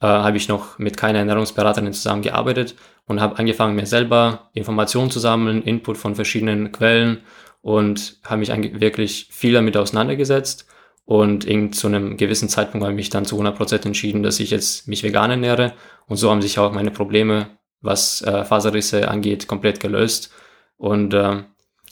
äh, 0.01 0.07
habe 0.07 0.37
ich 0.37 0.47
noch 0.49 0.79
mit 0.79 0.99
keiner 0.99 1.21
Ernährungsberaterin 1.21 1.93
zusammengearbeitet 1.95 2.77
und 3.07 3.23
habe 3.23 3.39
angefangen, 3.39 3.77
mir 3.77 3.87
selber 3.87 4.51
Informationen 4.53 5.11
zu 5.11 5.21
sammeln, 5.21 5.63
Input 5.63 5.97
von 5.97 6.15
verschiedenen 6.15 6.71
Quellen 6.71 7.23
und 7.63 8.19
habe 8.25 8.41
mich 8.41 8.51
wirklich 8.81 9.29
viel 9.31 9.55
damit 9.55 9.75
auseinandergesetzt 9.79 10.67
und 11.07 11.47
irgend 11.47 11.75
zu 11.75 11.87
einem 11.87 12.17
gewissen 12.17 12.49
Zeitpunkt 12.49 12.83
habe 12.83 12.95
ich 12.95 12.97
mich 12.97 13.11
dann 13.11 13.27
zu 13.27 13.39
100% 13.41 13.85
entschieden, 13.85 14.23
dass 14.23 14.41
ich 14.41 14.51
jetzt 14.51 14.89
mich 14.89 15.03
vegan 15.03 15.31
ernähre. 15.31 15.75
Und 16.07 16.17
so 16.17 16.31
haben 16.31 16.43
sich 16.43 16.59
auch 16.59 16.73
meine 16.73 16.91
Probleme 16.91 17.49
was 17.81 18.23
äh, 18.23 18.45
Faserrisse 18.45 19.09
angeht, 19.09 19.47
komplett 19.47 19.79
gelöst. 19.79 20.33
Und 20.77 21.13
äh, 21.13 21.43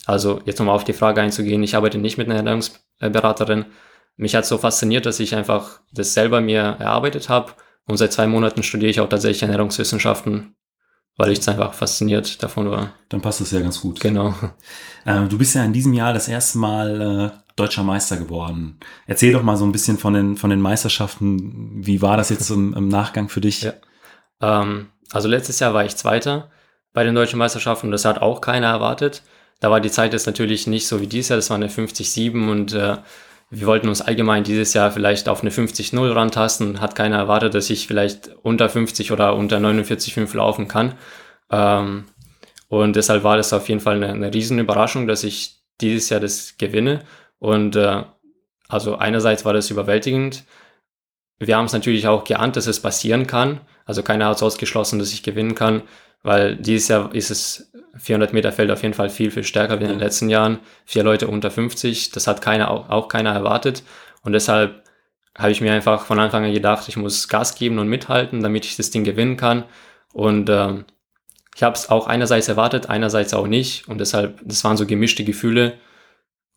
also 0.05 0.41
jetzt 0.45 0.57
nochmal 0.59 0.75
auf 0.75 0.83
die 0.83 0.93
Frage 0.93 1.21
einzugehen, 1.21 1.61
ich 1.63 1.75
arbeite 1.75 1.99
nicht 1.99 2.17
mit 2.17 2.27
einer 2.27 2.37
Ernährungsberaterin. 2.37 3.65
Mich 4.17 4.35
hat 4.35 4.45
so 4.45 4.57
fasziniert, 4.57 5.05
dass 5.05 5.19
ich 5.19 5.35
einfach 5.35 5.81
das 5.91 6.13
selber 6.13 6.41
mir 6.41 6.61
erarbeitet 6.79 7.29
habe. 7.29 7.53
Und 7.85 7.97
seit 7.97 8.13
zwei 8.13 8.27
Monaten 8.27 8.63
studiere 8.63 8.89
ich 8.89 8.99
auch 8.99 9.09
tatsächlich 9.09 9.43
Ernährungswissenschaften, 9.43 10.55
weil 11.17 11.31
ich 11.31 11.47
einfach 11.47 11.73
fasziniert 11.73 12.41
davon 12.41 12.71
war. 12.71 12.93
Dann 13.09 13.21
passt 13.21 13.41
es 13.41 13.51
ja 13.51 13.59
ganz 13.59 13.79
gut. 13.79 13.99
Genau. 13.99 14.33
Ähm, 15.05 15.27
du 15.27 15.37
bist 15.37 15.53
ja 15.53 15.65
in 15.65 15.73
diesem 15.73 15.91
Jahr 15.91 16.13
das 16.13 16.29
erste 16.29 16.59
Mal 16.59 17.33
äh, 17.35 17.42
deutscher 17.55 17.83
Meister 17.83 18.17
geworden. 18.17 18.79
Erzähl 19.05 19.33
doch 19.33 19.43
mal 19.43 19.57
so 19.57 19.65
ein 19.65 19.71
bisschen 19.71 19.97
von 19.97 20.13
den, 20.13 20.37
von 20.37 20.49
den 20.49 20.61
Meisterschaften. 20.61 21.85
Wie 21.85 22.01
war 22.01 22.17
das 22.17 22.29
jetzt 22.29 22.49
im, 22.49 22.73
im 22.73 22.87
Nachgang 22.87 23.29
für 23.29 23.41
dich? 23.41 23.61
Ja. 23.61 23.73
Ähm, 24.41 24.87
also 25.11 25.27
letztes 25.27 25.59
Jahr 25.59 25.73
war 25.73 25.85
ich 25.85 25.95
Zweiter 25.95 26.49
bei 26.93 27.03
den 27.03 27.15
deutschen 27.15 27.39
Meisterschaften 27.39 27.91
das 27.91 28.05
hat 28.05 28.21
auch 28.21 28.39
keiner 28.39 28.67
erwartet. 28.67 29.23
Da 29.59 29.71
war 29.71 29.81
die 29.81 29.91
Zeit 29.91 30.13
jetzt 30.13 30.27
natürlich 30.27 30.67
nicht 30.67 30.87
so 30.87 31.01
wie 31.01 31.07
dieses 31.07 31.29
Jahr, 31.29 31.37
das 31.37 31.49
war 31.49 31.55
eine 31.55 31.69
50-7 31.69 32.49
und 32.49 32.73
äh, 32.73 32.97
wir 33.49 33.67
wollten 33.67 33.87
uns 33.87 34.01
allgemein 34.01 34.43
dieses 34.43 34.73
Jahr 34.73 34.91
vielleicht 34.91 35.29
auf 35.29 35.41
eine 35.41 35.51
50-0 35.51 36.15
rantasten. 36.15 36.81
Hat 36.81 36.95
keiner 36.95 37.17
erwartet, 37.17 37.53
dass 37.53 37.69
ich 37.69 37.87
vielleicht 37.87 38.29
unter 38.41 38.67
50 38.67 39.11
oder 39.11 39.35
unter 39.35 39.57
49,5 39.57 40.35
laufen 40.35 40.67
kann. 40.67 40.95
Ähm, 41.51 42.05
und 42.67 42.95
deshalb 42.95 43.23
war 43.23 43.37
das 43.37 43.53
auf 43.53 43.69
jeden 43.69 43.79
Fall 43.79 43.97
eine, 43.97 44.09
eine 44.09 44.33
riesen 44.33 44.57
Überraschung, 44.57 45.07
dass 45.07 45.23
ich 45.23 45.61
dieses 45.81 46.09
Jahr 46.09 46.19
das 46.19 46.57
gewinne. 46.57 47.01
Und 47.43 47.75
äh, 47.75 48.03
also 48.69 48.95
einerseits 48.95 49.43
war 49.43 49.51
das 49.51 49.69
überwältigend. 49.69 50.45
Wir 51.39 51.57
haben 51.57 51.65
es 51.65 51.73
natürlich 51.73 52.07
auch 52.07 52.23
geahnt, 52.23 52.55
dass 52.55 52.67
es 52.67 52.79
passieren 52.79 53.27
kann. 53.27 53.59
Also 53.83 54.01
keiner 54.01 54.27
hat 54.27 54.37
es 54.37 54.43
ausgeschlossen, 54.43 54.97
dass 54.97 55.11
ich 55.11 55.23
gewinnen 55.23 55.53
kann, 55.53 55.81
weil 56.21 56.55
dieses 56.55 56.87
Jahr 56.87 57.13
ist 57.13 57.31
es 57.31 57.69
400 57.97 58.31
Meter 58.31 58.53
Feld 58.53 58.71
auf 58.71 58.81
jeden 58.81 58.93
Fall 58.93 59.09
viel, 59.09 59.29
viel 59.29 59.43
stärker 59.43 59.81
wie 59.81 59.83
in 59.83 59.89
den 59.89 59.99
letzten 59.99 60.29
Jahren. 60.29 60.59
Vier 60.85 61.03
Leute 61.03 61.27
unter 61.27 61.51
50, 61.51 62.11
das 62.11 62.27
hat 62.27 62.41
keiner, 62.41 62.71
auch, 62.71 62.89
auch 62.89 63.09
keiner 63.09 63.33
erwartet. 63.33 63.83
Und 64.21 64.31
deshalb 64.31 64.81
habe 65.37 65.51
ich 65.51 65.59
mir 65.59 65.73
einfach 65.73 66.05
von 66.05 66.19
Anfang 66.19 66.45
an 66.45 66.53
gedacht, 66.53 66.87
ich 66.87 66.95
muss 66.95 67.27
Gas 67.27 67.55
geben 67.55 67.77
und 67.77 67.89
mithalten, 67.89 68.41
damit 68.41 68.63
ich 68.63 68.77
das 68.77 68.89
Ding 68.89 69.03
gewinnen 69.03 69.35
kann. 69.35 69.65
Und 70.13 70.49
ähm, 70.49 70.85
ich 71.57 71.63
habe 71.63 71.75
es 71.75 71.89
auch 71.89 72.07
einerseits 72.07 72.47
erwartet, 72.47 72.89
einerseits 72.89 73.33
auch 73.33 73.47
nicht. 73.47 73.89
Und 73.89 73.97
deshalb, 73.97 74.39
das 74.45 74.63
waren 74.63 74.77
so 74.77 74.85
gemischte 74.85 75.25
Gefühle. 75.25 75.73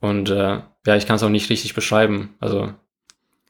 Und 0.00 0.30
äh, 0.30 0.60
ja, 0.86 0.96
ich 0.96 1.06
kann 1.06 1.16
es 1.16 1.22
auch 1.22 1.28
nicht 1.28 1.50
richtig 1.50 1.74
beschreiben. 1.74 2.34
Also 2.40 2.72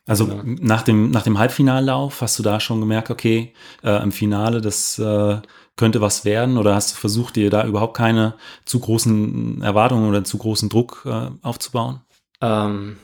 also 0.07 0.29
ja. 0.29 0.41
nach 0.45 0.83
dem, 0.83 1.11
nach 1.11 1.23
dem 1.23 1.39
Halbfinallauf 1.39 2.23
hast 2.23 2.39
du 2.39 2.43
da 2.43 2.61
schon 2.61 2.81
gemerkt, 2.81 3.11
okay, 3.11 3.53
äh, 3.83 4.03
im 4.03 4.13
Finale, 4.13 4.61
das 4.61 4.99
äh, 5.01 5.39
könnte 5.75 6.01
was 6.01 6.25
werden? 6.25 6.59
Oder 6.59 6.75
hast 6.75 6.93
du 6.93 6.97
versucht, 6.97 7.37
dir 7.37 7.51
da 7.51 7.67
überhaupt 7.67 7.97
keine 7.97 8.35
zu 8.65 8.79
großen 8.79 9.63
Erwartungen 9.63 10.09
oder 10.09 10.23
zu 10.23 10.39
großen 10.39 10.69
Druck 10.69 11.03
äh, 11.07 11.31
aufzubauen? 11.43 12.03
Ähm, 12.41 12.99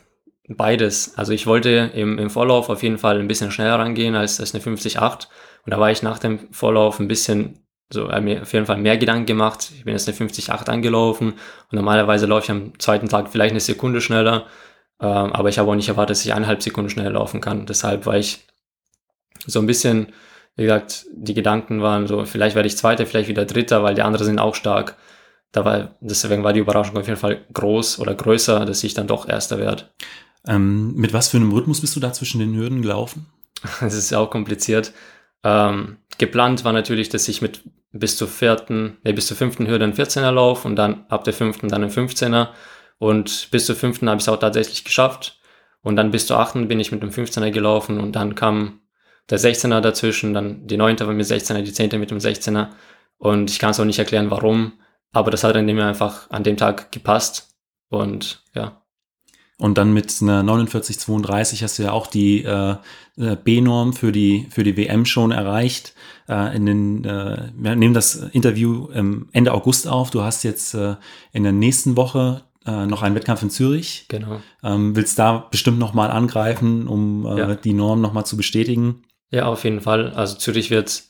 beides. 0.49 1.17
Also 1.17 1.33
ich 1.33 1.47
wollte 1.47 1.91
im, 1.95 2.19
im 2.19 2.31
Vorlauf 2.31 2.69
auf 2.69 2.85
jeden 2.85 2.99
Fall 2.99 3.19
ein 3.19 3.29
bisschen 3.29 3.51
schneller 3.51 3.81
rangehen 3.81 4.15
als, 4.15 4.39
als 4.39 4.55
eine 4.55 4.63
50-8. 4.63 5.27
Und 5.65 5.73
da 5.73 5.81
war 5.81 5.91
ich 5.91 6.03
nach 6.03 6.21
dem 6.21 6.53
Vorlauf 6.53 7.01
ein 7.01 7.09
bisschen 7.09 7.59
so 7.91 8.07
mir 8.07 8.43
auf 8.43 8.53
jeden 8.53 8.67
Fall 8.67 8.79
mehr 8.79 8.97
Gedanken 8.97 9.27
gemacht. 9.27 9.71
Ich 9.77 9.85
bin 9.85 9.95
jetzt 9.95 10.09
eine 10.09 10.17
50-8 10.17 10.69
angelaufen 10.69 11.33
und 11.33 11.73
normalerweise 11.73 12.27
laufe 12.27 12.45
ich 12.45 12.51
am 12.51 12.79
zweiten 12.79 13.09
Tag 13.09 13.29
vielleicht 13.29 13.53
eine 13.53 13.61
Sekunde 13.61 14.01
schneller. 14.01 14.47
Ähm, 15.01 15.33
aber 15.33 15.49
ich 15.49 15.59
habe 15.59 15.71
auch 15.71 15.75
nicht 15.75 15.89
erwartet, 15.89 16.17
dass 16.17 16.25
ich 16.25 16.33
eineinhalb 16.33 16.63
Sekunden 16.63 16.91
schneller 16.91 17.11
laufen 17.11 17.41
kann. 17.41 17.67
Deshalb 17.67 18.07
war 18.07 18.17
ich 18.17 18.47
so 19.47 19.59
ein 19.59 19.67
bisschen 19.67 20.13
wie 20.57 20.63
gesagt, 20.63 21.07
die 21.13 21.35
Gedanken 21.35 21.81
waren 21.81 22.07
so, 22.07 22.25
vielleicht 22.25 22.55
werde 22.55 22.67
ich 22.67 22.77
Zweiter, 22.77 23.07
vielleicht 23.07 23.29
wieder 23.29 23.45
Dritter, 23.45 23.83
weil 23.83 23.95
die 23.95 24.03
anderen 24.03 24.27
sind 24.27 24.39
auch 24.39 24.55
stark. 24.55 24.97
Da 25.51 25.65
war, 25.65 25.97
deswegen 26.01 26.45
war 26.45 26.53
die 26.53 26.61
Überraschung 26.61 26.97
auf 26.97 27.07
jeden 27.07 27.19
Fall 27.19 27.45
groß 27.53 27.99
oder 27.99 28.15
größer, 28.15 28.65
dass 28.65 28.85
ich 28.85 28.95
dann 28.95 29.07
doch 29.07 29.29
Erster 29.29 29.59
werde. 29.59 29.89
Ähm, 30.47 30.95
mit 30.95 31.13
was 31.13 31.29
für 31.29 31.37
einem 31.37 31.53
Rhythmus 31.53 31.81
bist 31.81 31.95
du 31.97 32.01
da 32.01 32.13
zwischen 32.13 32.41
den 32.41 32.55
Hürden 32.55 32.83
gelaufen? 32.83 33.27
Das 33.81 33.95
ist 33.95 34.11
ja 34.11 34.19
auch 34.19 34.31
kompliziert. 34.31 34.93
Ähm, 35.45 35.99
geplant 36.19 36.65
war 36.65 36.73
natürlich, 36.73 37.09
dass 37.09 37.29
ich 37.29 37.43
mit 37.43 37.63
bis 37.93 38.17
zur 38.17 38.29
vierten, 38.29 38.99
nee, 39.05 39.13
bis 39.13 39.27
zur 39.27 39.37
fünften 39.37 39.67
Hürde 39.67 39.85
einen 39.85 39.95
14er 39.95 40.31
laufe 40.31 40.67
und 40.67 40.77
dann 40.77 41.05
ab 41.09 41.25
der 41.25 41.35
fünften 41.35 41.69
dann 41.69 41.83
einen 41.83 41.93
15er. 41.93 42.49
Und 42.99 43.51
bis 43.51 43.67
zur 43.67 43.77
fünften 43.77 44.09
habe 44.09 44.19
ich 44.19 44.25
es 44.25 44.29
auch 44.29 44.39
tatsächlich 44.39 44.85
geschafft. 44.85 45.41
Und 45.83 45.97
dann 45.97 46.11
bis 46.11 46.27
zur 46.27 46.39
achten 46.39 46.69
bin 46.69 46.81
ich 46.81 46.93
mit 46.93 47.03
einem 47.03 47.11
15er 47.11 47.51
gelaufen 47.51 48.01
und 48.01 48.13
dann 48.13 48.35
kam 48.35 48.81
der 49.31 49.39
16er 49.39 49.81
dazwischen, 49.81 50.33
dann 50.33 50.67
die 50.67 50.77
9. 50.77 51.01
war 51.01 51.13
mit 51.13 51.27
16er, 51.27 51.63
die 51.63 51.73
10. 51.73 51.99
mit 51.99 52.11
dem 52.11 52.19
16er. 52.19 52.69
Und 53.19 53.51
ich 53.51 53.59
kann 53.59 53.71
es 53.71 53.81
auch 53.81 53.85
nicht 53.85 53.99
erklären, 53.99 54.31
warum, 54.31 54.75
aber 55.13 55.31
das 55.31 55.45
hat 55.45 55.57
an 55.57 55.67
dem 55.67 55.79
einfach 55.81 56.31
an 56.31 56.45
dem 56.45 56.57
Tag 56.57 56.93
gepasst. 56.93 57.57
Und 57.89 58.43
ja. 58.55 58.82
Und 59.63 59.79
dann 59.79 59.93
mit 59.93 60.19
einer 60.21 60.43
49,32 60.43 61.63
hast 61.63 61.79
du 61.79 61.85
ja 61.85 61.93
auch 61.93 62.09
die 62.09 62.43
äh, 62.43 62.75
äh, 63.17 63.37
B-Norm 63.37 63.93
für 63.93 64.11
die, 64.11 64.49
für 64.51 64.65
die 64.65 64.77
WM 64.77 65.05
schon 65.05 65.31
erreicht. 65.31 65.95
Äh, 66.29 66.57
in 66.57 66.67
den, 66.67 67.05
äh, 67.05 67.53
wir 67.55 67.77
nehmen 67.77 67.95
das 67.95 68.17
Interview 68.17 68.89
Ende 68.89 69.53
August 69.53 69.87
auf. 69.87 70.11
Du 70.11 70.23
hast 70.23 70.43
jetzt 70.43 70.75
äh, 70.75 70.97
in 71.33 71.45
der 71.45 71.53
nächsten 71.53 71.97
Woche 71.97 72.43
äh, 72.67 72.87
noch 72.87 73.03
einen 73.03 73.15
Wettkampf 73.15 73.41
in 73.45 73.51
Zürich. 73.51 74.07
Genau. 74.09 74.41
Ähm, 74.65 74.97
willst 74.97 75.21
da 75.21 75.47
bestimmt 75.49 75.79
nochmal 75.79 76.11
angreifen, 76.11 76.89
um 76.89 77.25
ja. 77.25 77.55
die 77.55 77.73
Norm 77.73 78.01
nochmal 78.01 78.27
zu 78.27 78.37
bestätigen? 78.37 79.05
Ja, 79.31 79.45
auf 79.45 79.63
jeden 79.63 79.81
Fall. 79.81 80.11
Also 80.11 80.39
Zürich 80.39 80.73
wird, 80.73 81.05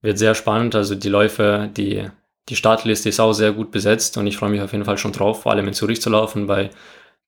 wird 0.00 0.16
sehr 0.16 0.36
spannend. 0.36 0.76
Also 0.76 0.94
die 0.94 1.08
Läufe, 1.08 1.72
die, 1.76 2.04
die 2.50 2.54
Startliste 2.54 3.08
ist 3.08 3.18
auch 3.18 3.32
sehr 3.32 3.50
gut 3.50 3.72
besetzt 3.72 4.16
und 4.16 4.28
ich 4.28 4.36
freue 4.36 4.50
mich 4.50 4.60
auf 4.60 4.70
jeden 4.70 4.84
Fall 4.84 4.96
schon 4.96 5.10
drauf, 5.10 5.42
vor 5.42 5.50
allem 5.50 5.66
in 5.66 5.74
Zürich 5.74 6.00
zu 6.00 6.08
laufen, 6.08 6.46
bei 6.46 6.70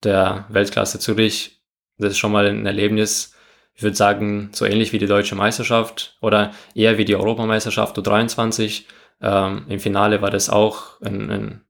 der 0.04 0.46
Weltklasse 0.48 0.98
Zürich. 0.98 1.62
Das 1.98 2.12
ist 2.12 2.18
schon 2.18 2.32
mal 2.32 2.46
ein 2.46 2.66
Erlebnis. 2.66 3.34
Ich 3.74 3.82
würde 3.82 3.96
sagen, 3.96 4.50
so 4.52 4.64
ähnlich 4.64 4.92
wie 4.92 4.98
die 4.98 5.06
deutsche 5.06 5.34
Meisterschaft 5.34 6.16
oder 6.20 6.52
eher 6.74 6.98
wie 6.98 7.04
die 7.04 7.16
Europameisterschaft 7.16 7.96
U23. 7.98 8.84
Ähm, 9.20 9.66
Im 9.68 9.80
Finale 9.80 10.20
war 10.22 10.30
das 10.30 10.50
auch 10.50 11.00
ein, 11.00 11.30
ein 11.30 11.64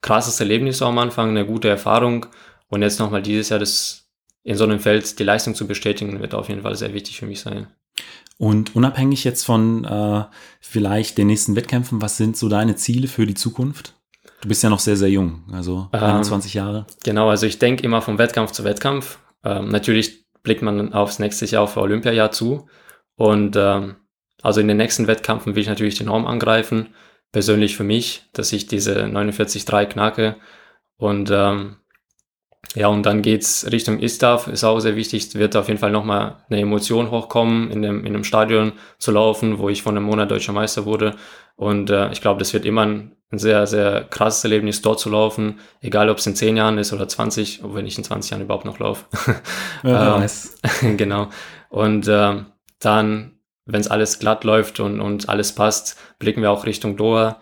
krasses 0.00 0.40
Erlebnis 0.40 0.82
am 0.82 0.98
Anfang, 0.98 1.30
eine 1.30 1.46
gute 1.46 1.68
Erfahrung. 1.68 2.26
Und 2.68 2.82
jetzt 2.82 2.98
nochmal 2.98 3.22
dieses 3.22 3.48
Jahr 3.48 3.60
das 3.60 4.08
in 4.44 4.56
so 4.56 4.64
einem 4.64 4.80
Feld 4.80 5.18
die 5.18 5.24
Leistung 5.24 5.54
zu 5.54 5.66
bestätigen, 5.66 6.20
wird 6.20 6.34
auf 6.34 6.48
jeden 6.48 6.62
Fall 6.62 6.74
sehr 6.74 6.94
wichtig 6.94 7.18
für 7.18 7.26
mich 7.26 7.40
sein. 7.40 7.68
Und 8.38 8.74
unabhängig 8.74 9.22
jetzt 9.22 9.44
von 9.44 9.84
äh, 9.84 10.24
vielleicht 10.60 11.18
den 11.18 11.28
nächsten 11.28 11.54
Wettkämpfen, 11.54 12.02
was 12.02 12.16
sind 12.16 12.36
so 12.36 12.48
deine 12.48 12.74
Ziele 12.74 13.06
für 13.06 13.26
die 13.26 13.34
Zukunft? 13.34 13.94
Du 14.42 14.48
bist 14.48 14.62
ja 14.62 14.68
noch 14.70 14.80
sehr, 14.80 14.96
sehr 14.96 15.08
jung, 15.08 15.44
also 15.52 15.88
ähm, 15.92 16.02
21 16.02 16.54
Jahre. 16.54 16.86
Genau, 17.04 17.30
also 17.30 17.46
ich 17.46 17.60
denke 17.60 17.84
immer 17.84 18.02
vom 18.02 18.18
Wettkampf 18.18 18.50
zu 18.50 18.64
Wettkampf. 18.64 19.20
Ähm, 19.44 19.68
natürlich 19.68 20.26
blickt 20.42 20.62
man 20.62 20.92
aufs 20.92 21.20
nächste 21.20 21.46
Jahr 21.46 21.62
auf 21.62 21.76
Olympiajahr 21.76 22.32
zu. 22.32 22.66
Und 23.14 23.56
ähm, 23.56 23.96
also 24.42 24.60
in 24.60 24.66
den 24.66 24.78
nächsten 24.78 25.06
Wettkämpfen 25.06 25.54
will 25.54 25.62
ich 25.62 25.68
natürlich 25.68 25.94
die 25.94 26.04
Norm 26.04 26.26
angreifen. 26.26 26.88
Persönlich 27.30 27.76
für 27.76 27.84
mich, 27.84 28.28
dass 28.32 28.52
ich 28.52 28.66
diese 28.66 29.04
49,3 29.04 29.86
knacke. 29.86 30.36
Und 30.96 31.30
ähm, 31.32 31.76
ja, 32.74 32.88
und 32.88 33.04
dann 33.04 33.20
geht's 33.20 33.66
Richtung 33.70 33.98
Istaf, 33.98 34.46
ist 34.46 34.64
auch 34.64 34.80
sehr 34.80 34.96
wichtig. 34.96 35.26
Es 35.26 35.34
wird 35.34 35.56
auf 35.56 35.68
jeden 35.68 35.80
Fall 35.80 35.90
nochmal 35.90 36.36
eine 36.48 36.60
Emotion 36.60 37.10
hochkommen, 37.10 37.70
in 37.70 37.82
dem, 37.82 38.00
in 38.00 38.14
einem 38.14 38.24
Stadion 38.24 38.72
zu 38.98 39.10
laufen, 39.10 39.58
wo 39.58 39.68
ich 39.68 39.82
von 39.82 39.96
einem 39.96 40.06
Monat 40.06 40.30
deutscher 40.30 40.52
Meister 40.52 40.86
wurde. 40.86 41.14
Und 41.56 41.90
äh, 41.90 42.10
ich 42.12 42.22
glaube, 42.22 42.38
das 42.38 42.54
wird 42.54 42.64
immer 42.64 42.82
ein, 42.82 43.12
ein, 43.30 43.38
sehr, 43.38 43.66
sehr 43.66 44.04
krasses 44.04 44.44
Erlebnis, 44.44 44.80
dort 44.80 45.00
zu 45.00 45.10
laufen. 45.10 45.58
Egal, 45.82 46.08
ob 46.08 46.18
es 46.18 46.26
in 46.26 46.34
10 46.34 46.56
Jahren 46.56 46.78
ist 46.78 46.94
oder 46.94 47.06
20, 47.06 47.62
ob 47.62 47.74
wenn 47.74 47.86
ich 47.86 47.98
in 47.98 48.04
20 48.04 48.30
Jahren 48.30 48.42
überhaupt 48.42 48.64
noch 48.64 48.78
laufe. 48.78 49.04
Ja, 49.82 50.16
ähm, 50.16 50.22
weiß. 50.22 50.54
genau. 50.96 51.28
Und 51.68 52.08
äh, 52.08 52.36
dann, 52.78 53.32
wenn 53.66 53.80
es 53.80 53.88
alles 53.88 54.18
glatt 54.18 54.44
läuft 54.44 54.80
und, 54.80 55.00
und 55.00 55.28
alles 55.28 55.54
passt, 55.54 55.98
blicken 56.18 56.40
wir 56.40 56.50
auch 56.50 56.64
Richtung 56.64 56.96
Doha, 56.96 57.40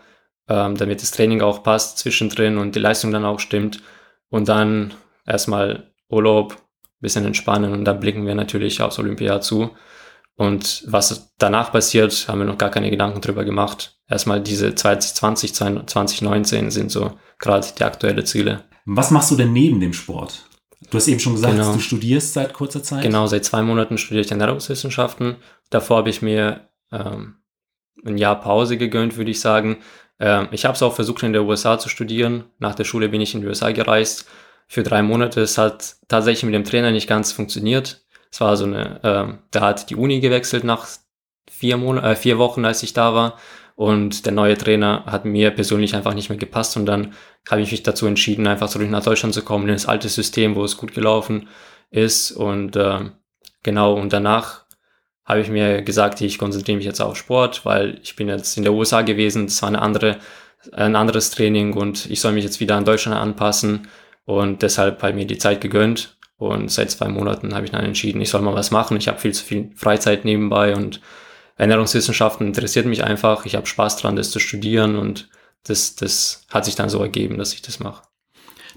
ähm, 0.48 0.76
damit 0.76 1.02
das 1.02 1.12
Training 1.12 1.40
auch 1.40 1.62
passt 1.62 1.98
zwischendrin 1.98 2.58
und 2.58 2.74
die 2.74 2.80
Leistung 2.80 3.12
dann 3.12 3.24
auch 3.24 3.38
stimmt. 3.38 3.80
Und 4.28 4.48
dann 4.48 4.94
erstmal 5.30 5.92
Urlaub, 6.08 6.56
bisschen 7.00 7.24
entspannen 7.24 7.72
und 7.72 7.84
dann 7.84 8.00
blicken 8.00 8.26
wir 8.26 8.34
natürlich 8.34 8.82
aufs 8.82 8.98
Olympia 8.98 9.40
zu. 9.40 9.70
Und 10.36 10.84
was 10.86 11.34
danach 11.38 11.72
passiert, 11.72 12.26
haben 12.28 12.38
wir 12.38 12.46
noch 12.46 12.58
gar 12.58 12.70
keine 12.70 12.90
Gedanken 12.90 13.20
drüber 13.20 13.44
gemacht. 13.44 13.98
Erstmal 14.08 14.40
diese 14.40 14.74
2020, 14.74 15.54
2019 15.54 16.70
sind 16.70 16.90
so 16.90 17.12
gerade 17.38 17.66
die 17.78 17.84
aktuellen 17.84 18.24
Ziele. 18.24 18.64
Was 18.86 19.10
machst 19.10 19.30
du 19.30 19.36
denn 19.36 19.52
neben 19.52 19.80
dem 19.80 19.92
Sport? 19.92 20.46
Du 20.90 20.96
hast 20.96 21.08
eben 21.08 21.20
schon 21.20 21.34
gesagt, 21.34 21.54
genau. 21.54 21.74
du 21.74 21.78
studierst 21.78 22.32
seit 22.32 22.54
kurzer 22.54 22.82
Zeit. 22.82 23.02
Genau, 23.02 23.26
seit 23.26 23.44
zwei 23.44 23.62
Monaten 23.62 23.98
studiere 23.98 24.24
ich 24.24 24.30
Ernährungswissenschaften. 24.30 25.36
Davor 25.68 25.98
habe 25.98 26.10
ich 26.10 26.22
mir 26.22 26.70
ähm, 26.90 27.36
ein 28.04 28.16
Jahr 28.16 28.40
Pause 28.40 28.78
gegönnt, 28.78 29.18
würde 29.18 29.30
ich 29.30 29.40
sagen. 29.40 29.78
Ähm, 30.18 30.48
ich 30.52 30.64
habe 30.64 30.74
es 30.74 30.82
auch 30.82 30.94
versucht, 30.94 31.22
in 31.22 31.34
der 31.34 31.44
USA 31.44 31.78
zu 31.78 31.90
studieren. 31.90 32.44
Nach 32.58 32.74
der 32.74 32.84
Schule 32.84 33.10
bin 33.10 33.20
ich 33.20 33.34
in 33.34 33.42
die 33.42 33.46
USA 33.46 33.72
gereist 33.72 34.26
für 34.70 34.84
drei 34.84 35.02
Monate. 35.02 35.40
Es 35.40 35.58
hat 35.58 35.96
tatsächlich 36.06 36.44
mit 36.44 36.54
dem 36.54 36.62
Trainer 36.62 36.92
nicht 36.92 37.08
ganz 37.08 37.32
funktioniert. 37.32 38.02
Es 38.30 38.40
war 38.40 38.56
so 38.56 38.66
eine, 38.66 39.02
äh, 39.02 39.34
der 39.52 39.60
hat 39.62 39.90
die 39.90 39.96
Uni 39.96 40.20
gewechselt 40.20 40.62
nach 40.62 40.86
vier 41.50 41.76
Monaten, 41.76 42.06
äh, 42.06 42.14
vier 42.14 42.38
Wochen, 42.38 42.64
als 42.64 42.84
ich 42.84 42.92
da 42.92 43.12
war. 43.12 43.36
Und 43.74 44.26
der 44.26 44.32
neue 44.32 44.56
Trainer 44.56 45.02
hat 45.06 45.24
mir 45.24 45.50
persönlich 45.50 45.96
einfach 45.96 46.14
nicht 46.14 46.28
mehr 46.28 46.38
gepasst 46.38 46.76
und 46.76 46.86
dann 46.86 47.14
habe 47.50 47.62
ich 47.62 47.72
mich 47.72 47.82
dazu 47.82 48.06
entschieden, 48.06 48.46
einfach 48.46 48.68
zurück 48.68 48.88
nach 48.88 49.02
Deutschland 49.02 49.34
zu 49.34 49.42
kommen, 49.42 49.66
in 49.66 49.74
das 49.74 49.86
alte 49.86 50.08
System, 50.08 50.54
wo 50.54 50.62
es 50.62 50.76
gut 50.76 50.94
gelaufen 50.94 51.48
ist. 51.90 52.30
Und 52.30 52.76
äh, 52.76 53.10
genau, 53.64 53.94
und 53.94 54.12
danach 54.12 54.66
habe 55.24 55.40
ich 55.40 55.48
mir 55.48 55.82
gesagt, 55.82 56.20
ich 56.20 56.38
konzentriere 56.38 56.76
mich 56.76 56.86
jetzt 56.86 57.00
auf 57.00 57.16
Sport, 57.16 57.64
weil 57.64 57.98
ich 58.04 58.14
bin 58.14 58.28
jetzt 58.28 58.56
in 58.56 58.62
der 58.62 58.72
USA 58.72 59.02
gewesen, 59.02 59.46
das 59.46 59.60
war 59.62 59.68
eine 59.68 59.82
andere, 59.82 60.18
ein 60.70 60.94
anderes 60.94 61.30
Training 61.30 61.72
und 61.72 62.08
ich 62.08 62.20
soll 62.20 62.32
mich 62.32 62.44
jetzt 62.44 62.60
wieder 62.60 62.76
an 62.76 62.84
Deutschland 62.84 63.18
anpassen 63.18 63.88
und 64.30 64.62
deshalb 64.62 65.02
habe 65.02 65.10
ich 65.10 65.16
mir 65.16 65.26
die 65.26 65.38
Zeit 65.38 65.60
gegönnt 65.60 66.16
und 66.36 66.70
seit 66.70 66.92
zwei 66.92 67.08
Monaten 67.08 67.52
habe 67.52 67.64
ich 67.64 67.72
dann 67.72 67.84
entschieden, 67.84 68.20
ich 68.20 68.30
soll 68.30 68.42
mal 68.42 68.54
was 68.54 68.70
machen. 68.70 68.96
Ich 68.96 69.08
habe 69.08 69.18
viel 69.18 69.34
zu 69.34 69.44
viel 69.44 69.72
Freizeit 69.74 70.24
nebenbei 70.24 70.76
und 70.76 71.00
Ernährungswissenschaften 71.56 72.46
interessiert 72.46 72.86
mich 72.86 73.02
einfach. 73.02 73.44
Ich 73.44 73.56
habe 73.56 73.66
Spaß 73.66 73.96
dran, 73.96 74.14
das 74.14 74.30
zu 74.30 74.38
studieren 74.38 74.94
und 74.94 75.28
das, 75.64 75.96
das 75.96 76.44
hat 76.48 76.64
sich 76.64 76.76
dann 76.76 76.88
so 76.88 77.00
ergeben, 77.02 77.38
dass 77.38 77.54
ich 77.54 77.62
das 77.62 77.80
mache. 77.80 78.04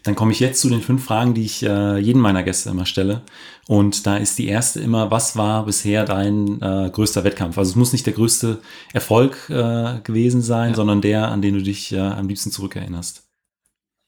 Dann 0.01 0.15
komme 0.15 0.31
ich 0.31 0.39
jetzt 0.39 0.59
zu 0.59 0.69
den 0.69 0.81
fünf 0.81 1.05
Fragen, 1.05 1.35
die 1.35 1.45
ich 1.45 1.61
äh, 1.61 1.99
jedem 1.99 2.23
meiner 2.23 2.41
Gäste 2.41 2.71
immer 2.71 2.87
stelle. 2.87 3.21
Und 3.67 4.07
da 4.07 4.17
ist 4.17 4.39
die 4.39 4.47
erste 4.47 4.79
immer, 4.79 5.11
was 5.11 5.37
war 5.37 5.65
bisher 5.65 6.03
dein 6.03 6.59
äh, 6.63 6.89
größter 6.91 7.23
Wettkampf? 7.23 7.59
Also 7.59 7.69
es 7.69 7.75
muss 7.75 7.93
nicht 7.93 8.07
der 8.07 8.13
größte 8.13 8.59
Erfolg 8.91 9.51
äh, 9.51 9.99
gewesen 10.03 10.41
sein, 10.41 10.71
ja. 10.71 10.75
sondern 10.75 11.01
der, 11.01 11.29
an 11.29 11.43
den 11.43 11.53
du 11.53 11.61
dich 11.61 11.93
äh, 11.93 11.99
am 11.99 12.27
liebsten 12.27 12.49
zurückerinnerst. 12.49 13.23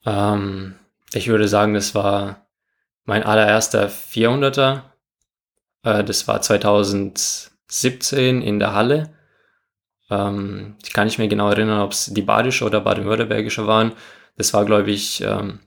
Ähm, 0.07 0.73
ich 1.15 1.27
würde 1.27 1.47
sagen, 1.47 1.73
das 1.73 1.95
war 1.95 2.47
mein 3.05 3.23
allererster 3.23 3.89
400er. 3.89 4.81
Äh, 5.83 6.03
das 6.03 6.27
war 6.27 6.41
2000 6.41 7.51
17 7.67 8.41
in 8.41 8.59
der 8.59 8.73
Halle. 8.73 9.13
Ähm, 10.09 10.75
ich 10.83 10.93
kann 10.93 11.05
nicht 11.05 11.17
mehr 11.17 11.27
genau 11.27 11.49
erinnern, 11.49 11.81
ob 11.81 11.91
es 11.91 12.05
die 12.13 12.21
badische 12.21 12.65
oder 12.65 12.81
baden-württembergische 12.81 13.67
waren. 13.67 13.93
Das 14.37 14.53
war, 14.53 14.65
glaube 14.65 14.91
ich, 14.91 15.21
ähm, 15.21 15.59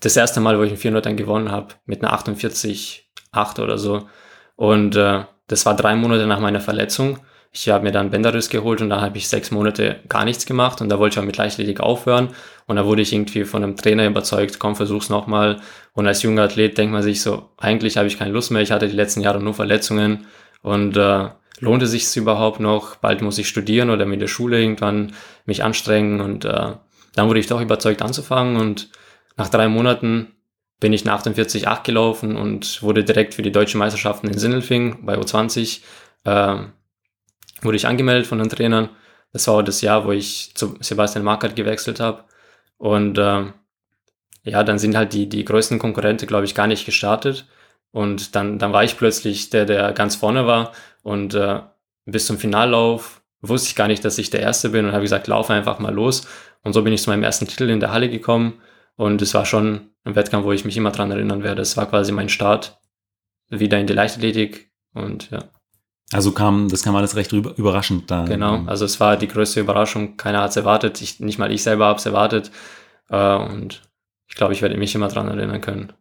das 0.00 0.16
erste 0.16 0.40
Mal, 0.40 0.58
wo 0.58 0.62
ich 0.62 0.70
einen 0.70 0.78
400 0.78 1.06
dann 1.06 1.16
gewonnen 1.16 1.50
habe, 1.50 1.74
mit 1.84 2.02
einer 2.02 2.12
48,8 2.14 3.62
oder 3.62 3.78
so. 3.78 4.08
Und 4.56 4.96
äh, 4.96 5.24
das 5.46 5.64
war 5.64 5.76
drei 5.76 5.94
Monate 5.94 6.26
nach 6.26 6.40
meiner 6.40 6.60
Verletzung. 6.60 7.20
Ich 7.58 7.70
habe 7.70 7.84
mir 7.84 7.90
dann 7.90 8.10
Bänderriss 8.10 8.50
geholt 8.50 8.82
und 8.82 8.90
da 8.90 9.00
habe 9.00 9.16
ich 9.16 9.28
sechs 9.28 9.50
Monate 9.50 10.00
gar 10.10 10.26
nichts 10.26 10.44
gemacht 10.44 10.82
und 10.82 10.90
da 10.90 10.98
wollte 10.98 11.14
ich 11.14 11.20
auch 11.20 11.24
mit 11.24 11.38
Leichtathletik 11.38 11.80
aufhören. 11.80 12.28
Und 12.66 12.76
da 12.76 12.84
wurde 12.84 13.00
ich 13.00 13.14
irgendwie 13.14 13.46
von 13.46 13.62
einem 13.62 13.76
Trainer 13.76 14.06
überzeugt, 14.06 14.58
komm, 14.58 14.76
versuch's 14.76 15.08
nochmal. 15.08 15.62
Und 15.94 16.06
als 16.06 16.22
junger 16.22 16.42
Athlet 16.42 16.76
denkt 16.76 16.92
man 16.92 17.02
sich 17.02 17.22
so, 17.22 17.48
eigentlich 17.56 17.96
habe 17.96 18.08
ich 18.08 18.18
keine 18.18 18.32
Lust 18.32 18.50
mehr, 18.50 18.60
ich 18.60 18.72
hatte 18.72 18.88
die 18.88 18.94
letzten 18.94 19.22
Jahre 19.22 19.42
nur 19.42 19.54
Verletzungen 19.54 20.26
und 20.60 20.98
äh, 20.98 21.30
lohnt 21.60 21.82
es 21.82 21.92
sich 21.92 22.14
überhaupt 22.14 22.60
noch? 22.60 22.96
Bald 22.96 23.22
muss 23.22 23.38
ich 23.38 23.48
studieren 23.48 23.88
oder 23.88 24.04
mit 24.04 24.20
der 24.20 24.26
Schule 24.26 24.60
irgendwann 24.60 25.14
mich 25.46 25.64
anstrengen. 25.64 26.20
Und 26.20 26.44
äh, 26.44 26.72
dann 27.14 27.28
wurde 27.28 27.40
ich 27.40 27.46
doch 27.46 27.62
überzeugt 27.62 28.02
anzufangen. 28.02 28.56
Und 28.56 28.90
nach 29.38 29.48
drei 29.48 29.68
Monaten 29.68 30.32
bin 30.78 30.92
ich 30.92 31.06
nach 31.06 31.24
48,8 31.24 31.84
gelaufen 31.84 32.36
und 32.36 32.82
wurde 32.82 33.02
direkt 33.02 33.32
für 33.32 33.40
die 33.40 33.52
deutschen 33.52 33.78
Meisterschaften 33.78 34.28
in 34.28 34.36
Sindelfing 34.36 35.06
bei 35.06 35.16
U20 35.16 35.80
äh, 36.24 36.56
wurde 37.66 37.76
ich 37.76 37.86
angemeldet 37.86 38.26
von 38.26 38.38
den 38.38 38.48
Trainern. 38.48 38.88
Das 39.32 39.46
war 39.48 39.62
das 39.62 39.82
Jahr, 39.82 40.06
wo 40.06 40.12
ich 40.12 40.52
zu 40.54 40.76
Sebastian 40.80 41.24
Markert 41.24 41.56
gewechselt 41.56 42.00
habe. 42.00 42.24
Und 42.78 43.18
äh, 43.18 43.44
ja, 44.44 44.64
dann 44.64 44.78
sind 44.78 44.96
halt 44.96 45.12
die, 45.12 45.28
die 45.28 45.44
größten 45.44 45.78
Konkurrenten, 45.78 46.26
glaube 46.26 46.44
ich, 46.44 46.54
gar 46.54 46.66
nicht 46.66 46.86
gestartet. 46.86 47.46
Und 47.90 48.34
dann, 48.34 48.58
dann 48.58 48.72
war 48.72 48.84
ich 48.84 48.96
plötzlich 48.96 49.50
der, 49.50 49.66
der 49.66 49.92
ganz 49.92 50.16
vorne 50.16 50.46
war. 50.46 50.72
Und 51.02 51.34
äh, 51.34 51.60
bis 52.04 52.26
zum 52.26 52.38
Finallauf 52.38 53.22
wusste 53.40 53.68
ich 53.68 53.76
gar 53.76 53.88
nicht, 53.88 54.04
dass 54.04 54.18
ich 54.18 54.30
der 54.30 54.40
Erste 54.40 54.70
bin 54.70 54.86
und 54.86 54.92
habe 54.92 55.02
gesagt, 55.02 55.26
laufe 55.26 55.52
einfach 55.52 55.78
mal 55.78 55.92
los. 55.92 56.26
Und 56.62 56.72
so 56.72 56.82
bin 56.82 56.92
ich 56.92 57.02
zu 57.02 57.10
meinem 57.10 57.22
ersten 57.22 57.46
Titel 57.46 57.68
in 57.68 57.80
der 57.80 57.92
Halle 57.92 58.08
gekommen. 58.08 58.60
Und 58.96 59.20
es 59.22 59.34
war 59.34 59.44
schon 59.44 59.90
ein 60.04 60.14
Wettkampf, 60.14 60.44
wo 60.44 60.52
ich 60.52 60.64
mich 60.64 60.76
immer 60.76 60.92
dran 60.92 61.10
erinnern 61.10 61.42
werde. 61.42 61.62
Es 61.62 61.76
war 61.76 61.86
quasi 61.86 62.12
mein 62.12 62.28
Start 62.28 62.78
wieder 63.48 63.78
in 63.78 63.86
die 63.86 63.92
Leichtathletik. 63.92 64.70
Und 64.94 65.30
ja. 65.30 65.44
Also 66.12 66.30
kam, 66.32 66.68
das 66.68 66.82
kam 66.82 66.94
alles 66.94 67.16
recht 67.16 67.32
überraschend 67.32 68.10
da. 68.10 68.24
Genau, 68.24 68.62
also 68.66 68.84
es 68.84 69.00
war 69.00 69.16
die 69.16 69.26
größte 69.26 69.60
Überraschung. 69.60 70.16
Keiner 70.16 70.42
hat 70.42 70.50
es 70.50 70.56
erwartet. 70.56 71.00
Ich, 71.02 71.18
nicht 71.18 71.38
mal 71.38 71.50
ich 71.50 71.62
selber 71.62 71.86
habe 71.86 71.98
es 71.98 72.06
erwartet. 72.06 72.52
Äh, 73.08 73.36
und 73.36 73.82
ich 74.28 74.36
glaube, 74.36 74.52
ich 74.52 74.62
werde 74.62 74.76
mich 74.76 74.94
immer 74.94 75.08
dran 75.08 75.26
erinnern 75.26 75.60
können. 75.60 75.92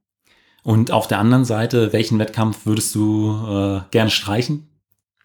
Und 0.63 0.91
auf 0.91 1.07
der 1.07 1.19
anderen 1.19 1.45
Seite, 1.45 1.91
welchen 1.91 2.19
Wettkampf 2.19 2.65
würdest 2.65 2.93
du 2.93 3.31
äh, 3.31 3.81
gern 3.91 4.09
streichen? 4.09 4.69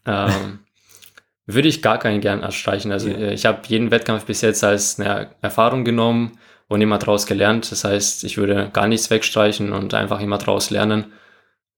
Ähm, 0.06 0.60
würde 1.46 1.68
ich 1.68 1.82
gar 1.82 1.98
keinen 1.98 2.20
gern 2.20 2.50
streichen. 2.52 2.90
Also 2.90 3.08
ja. 3.08 3.30
ich 3.30 3.44
habe 3.44 3.60
jeden 3.66 3.90
Wettkampf 3.90 4.24
bis 4.24 4.40
jetzt 4.40 4.64
als 4.64 4.98
eine 4.98 5.30
Erfahrung 5.42 5.84
genommen 5.84 6.38
und 6.68 6.80
immer 6.80 6.98
daraus 6.98 7.26
gelernt. 7.26 7.70
Das 7.70 7.84
heißt, 7.84 8.24
ich 8.24 8.38
würde 8.38 8.70
gar 8.72 8.86
nichts 8.86 9.10
wegstreichen 9.10 9.72
und 9.72 9.92
einfach 9.92 10.20
immer 10.20 10.38
daraus 10.38 10.70
lernen. 10.70 11.12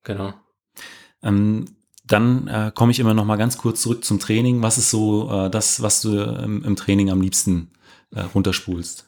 Genau. 0.05 0.35
Ähm, 1.23 1.67
dann 2.13 2.49
äh, 2.49 2.73
komme 2.75 2.93
ich 2.93 3.01
immer 3.01 3.15
noch 3.15 3.25
mal 3.25 3.37
ganz 3.37 3.59
kurz 3.59 3.83
zurück 3.83 4.05
zum 4.05 4.19
Training. 4.19 4.63
Was 4.63 4.79
ist 4.79 4.91
so 4.91 5.31
äh, 5.31 5.51
das, 5.51 5.83
was 5.83 6.03
du 6.03 6.21
im, 6.21 6.65
im 6.65 6.77
Training 6.77 7.11
am 7.11 7.21
liebsten 7.21 7.71
äh, 8.15 8.21
runterspulst? 8.21 9.07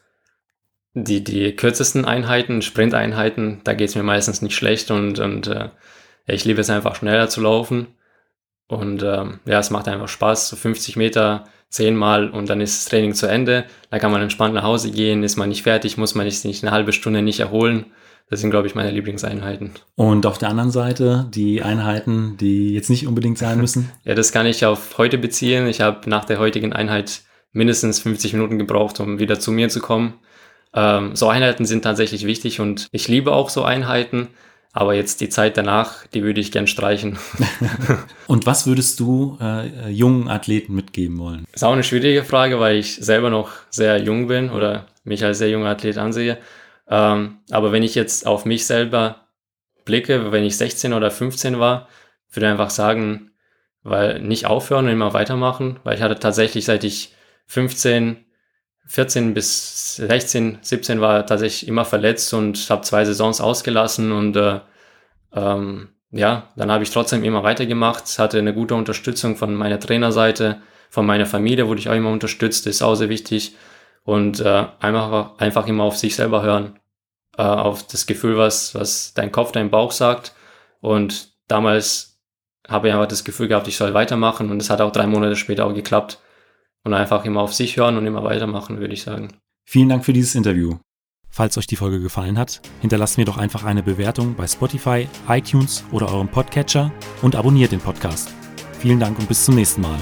die, 0.95 1.25
die 1.25 1.55
kürzesten 1.57 2.05
Einheiten, 2.05 2.62
Sprinteinheiten, 2.62 3.61
da 3.64 3.75
geht's 3.75 3.97
mir 3.97 4.05
meistens 4.05 4.43
nicht 4.43 4.55
schlecht 4.55 4.90
und, 4.90 5.19
und 5.19 5.49
äh, 5.49 5.71
ich 6.27 6.45
liebe 6.45 6.61
es 6.61 6.71
einfach 6.71 6.95
schneller 6.95 7.29
zu 7.29 7.40
laufen. 7.40 7.88
Und 8.67 9.03
ähm, 9.03 9.40
ja, 9.45 9.59
es 9.59 9.71
macht 9.71 9.88
einfach 9.88 10.09
Spaß, 10.09 10.49
so 10.49 10.57
50 10.57 10.97
Meter 10.97 11.45
zehnmal 11.69 12.31
und 12.31 12.49
dann 12.49 12.61
ist 12.61 12.79
das 12.79 12.90
Training 12.90 13.14
zu 13.14 13.27
Ende. 13.27 13.64
Da 13.90 13.99
kann 13.99 14.12
man 14.12 14.23
entspannt 14.23 14.55
nach 14.55 14.62
Hause 14.62 14.90
gehen, 14.90 15.23
ist 15.23 15.37
man 15.37 15.49
nicht 15.49 15.64
fertig, 15.64 15.99
muss 15.99 16.14
man 16.14 16.31
sich 16.31 16.45
nicht 16.45 16.64
eine 16.64 16.71
halbe 16.71 16.93
Stunde 16.93 17.21
nicht 17.21 17.40
erholen. 17.40 17.87
Das 18.30 18.40
sind, 18.40 18.50
glaube 18.50 18.66
ich, 18.66 18.74
meine 18.74 18.90
Lieblingseinheiten. 18.90 19.72
Und 19.96 20.24
auf 20.26 20.38
der 20.38 20.48
anderen 20.48 20.70
Seite 20.70 21.26
die 21.32 21.62
Einheiten, 21.62 22.37
die 22.38 22.72
jetzt 22.72 22.88
nicht 22.90 23.06
unbedingt 23.06 23.38
sein 23.38 23.60
müssen? 23.60 23.90
ja, 24.04 24.14
das 24.14 24.32
kann 24.32 24.46
ich 24.46 24.64
auf 24.64 24.96
heute 24.98 25.18
beziehen. 25.18 25.66
Ich 25.66 25.80
habe 25.80 26.08
nach 26.08 26.24
der 26.24 26.38
heutigen 26.38 26.72
Einheit 26.72 27.22
mindestens 27.52 28.00
50 28.00 28.32
Minuten 28.32 28.58
gebraucht, 28.58 28.98
um 29.00 29.18
wieder 29.18 29.38
zu 29.38 29.52
mir 29.52 29.68
zu 29.68 29.80
kommen. 29.80 30.14
Ähm, 30.74 31.14
so 31.14 31.28
Einheiten 31.28 31.66
sind 31.66 31.82
tatsächlich 31.82 32.26
wichtig 32.26 32.60
und 32.60 32.88
ich 32.92 33.08
liebe 33.08 33.32
auch 33.32 33.50
so 33.50 33.62
Einheiten. 33.62 34.28
Aber 34.76 34.94
jetzt 34.94 35.20
die 35.20 35.28
Zeit 35.28 35.56
danach, 35.56 36.04
die 36.08 36.24
würde 36.24 36.40
ich 36.40 36.50
gern 36.50 36.66
streichen. 36.66 37.16
und 38.26 38.44
was 38.44 38.66
würdest 38.66 38.98
du 38.98 39.38
äh, 39.40 39.88
jungen 39.88 40.28
Athleten 40.28 40.74
mitgeben 40.74 41.16
wollen? 41.18 41.44
Ist 41.52 41.62
auch 41.62 41.72
eine 41.72 41.84
schwierige 41.84 42.24
Frage, 42.24 42.58
weil 42.58 42.76
ich 42.76 42.96
selber 42.96 43.30
noch 43.30 43.50
sehr 43.70 44.02
jung 44.02 44.26
bin 44.26 44.50
oder 44.50 44.87
mich 45.04 45.24
als 45.24 45.38
sehr 45.38 45.48
junger 45.48 45.68
Athlet 45.68 45.96
ansehe. 45.96 46.38
Ähm, 46.88 47.38
aber 47.51 47.73
wenn 47.73 47.83
ich 47.83 47.94
jetzt 47.94 48.27
auf 48.27 48.44
mich 48.44 48.66
selber 48.66 49.29
blicke, 49.85 50.33
wenn 50.33 50.44
ich 50.44 50.57
16 50.57 50.92
oder 50.92 51.11
15 51.11 51.59
war, 51.59 51.88
würde 52.31 52.47
ich 52.47 52.53
einfach 52.53 52.70
sagen, 52.70 53.33
weil 53.83 54.20
nicht 54.20 54.47
aufhören 54.47 54.87
und 54.87 54.92
immer 54.92 55.12
weitermachen, 55.12 55.81
weil 55.85 55.97
ich 55.97 56.03
hatte 56.03 56.18
tatsächlich, 56.18 56.64
seit 56.64 56.85
ich 56.85 57.14
15 57.47 58.25
14 58.87 59.35
bis 59.35 59.97
16, 59.97 60.59
17 60.61 61.01
war 61.01 61.27
tatsächlich 61.27 61.68
immer 61.68 61.85
verletzt 61.85 62.35
und 62.35 62.68
habe 62.68 62.83
zwei 62.83 63.05
Saisons 63.05 63.40
ausgelassen 63.40 64.12
und 64.12 64.37
äh, 64.37 64.61
ähm, 65.33 65.88
ja, 66.11 66.51
dann 66.57 66.70
habe 66.70 66.85
ich 66.85 66.90
trotzdem 66.90 67.25
immer 67.25 67.42
weitergemacht, 67.42 68.18
hatte 68.18 68.38
eine 68.38 68.55
gute 68.55 68.75
Unterstützung 68.75 69.37
von 69.37 69.55
meiner 69.55 69.81
Trainerseite, 69.81 70.61
von 70.90 71.07
meiner 71.07 71.27
Familie 71.27 71.66
wurde 71.66 71.81
ich 71.81 71.88
auch 71.88 71.94
immer 71.94 72.11
unterstützt, 72.11 72.66
ist 72.66 72.83
auch 72.83 72.94
sehr 72.94 73.09
wichtig 73.09 73.57
und 74.05 74.40
äh, 74.40 74.67
einfach, 74.79 75.38
einfach 75.38 75.67
immer 75.67 75.85
auf 75.85 75.97
sich 75.97 76.14
selber 76.14 76.43
hören, 76.43 76.79
äh, 77.37 77.43
auf 77.43 77.87
das 77.87 78.07
Gefühl, 78.07 78.38
was, 78.38 78.75
was 78.75 79.14
dein 79.14 79.33
Kopf, 79.33 79.53
dein 79.53 79.71
Bauch 79.71 79.93
sagt 79.93 80.35
und 80.81 81.35
damals 81.49 82.21
habe 82.69 82.88
ich 82.88 82.95
einfach 82.95 83.09
das 83.09 83.25
Gefühl 83.25 83.49
gehabt, 83.49 83.69
ich 83.69 83.77
soll 83.77 83.95
weitermachen 83.95 84.51
und 84.51 84.61
es 84.61 84.71
hat 84.71 84.81
auch 84.81 84.93
drei 84.93 85.07
Monate 85.07 85.37
später 85.37 85.67
auch 85.67 85.75
geklappt 85.75 86.21
und 86.85 86.95
einfach 86.95 87.25
immer 87.25 87.40
auf 87.40 87.53
sich 87.53 87.77
hören 87.77 87.97
und 87.97 88.07
immer 88.07 88.25
weitermachen, 88.25 88.79
würde 88.79 88.95
ich 88.95 89.03
sagen. 89.03 89.29
Vielen 89.67 89.88
Dank 89.88 90.05
für 90.05 90.12
dieses 90.12 90.35
Interview. 90.35 90.77
Falls 91.31 91.59
euch 91.59 91.67
die 91.67 91.77
Folge 91.77 92.01
gefallen 92.01 92.38
hat, 92.38 92.61
hinterlasst 92.81 93.19
mir 93.19 93.25
doch 93.25 93.38
einfach 93.38 93.64
eine 93.64 93.83
Bewertung 93.83 94.37
bei 94.37 94.47
Spotify, 94.47 95.09
iTunes 95.29 95.85
oder 95.90 96.09
eurem 96.09 96.29
Podcatcher 96.29 96.93
und 97.23 97.35
abonniert 97.35 97.73
den 97.73 97.81
Podcast. 97.81 98.33
Vielen 98.79 99.01
Dank 99.01 99.19
und 99.19 99.27
bis 99.27 99.45
zum 99.45 99.57
nächsten 99.57 99.81
Mal. 99.81 99.99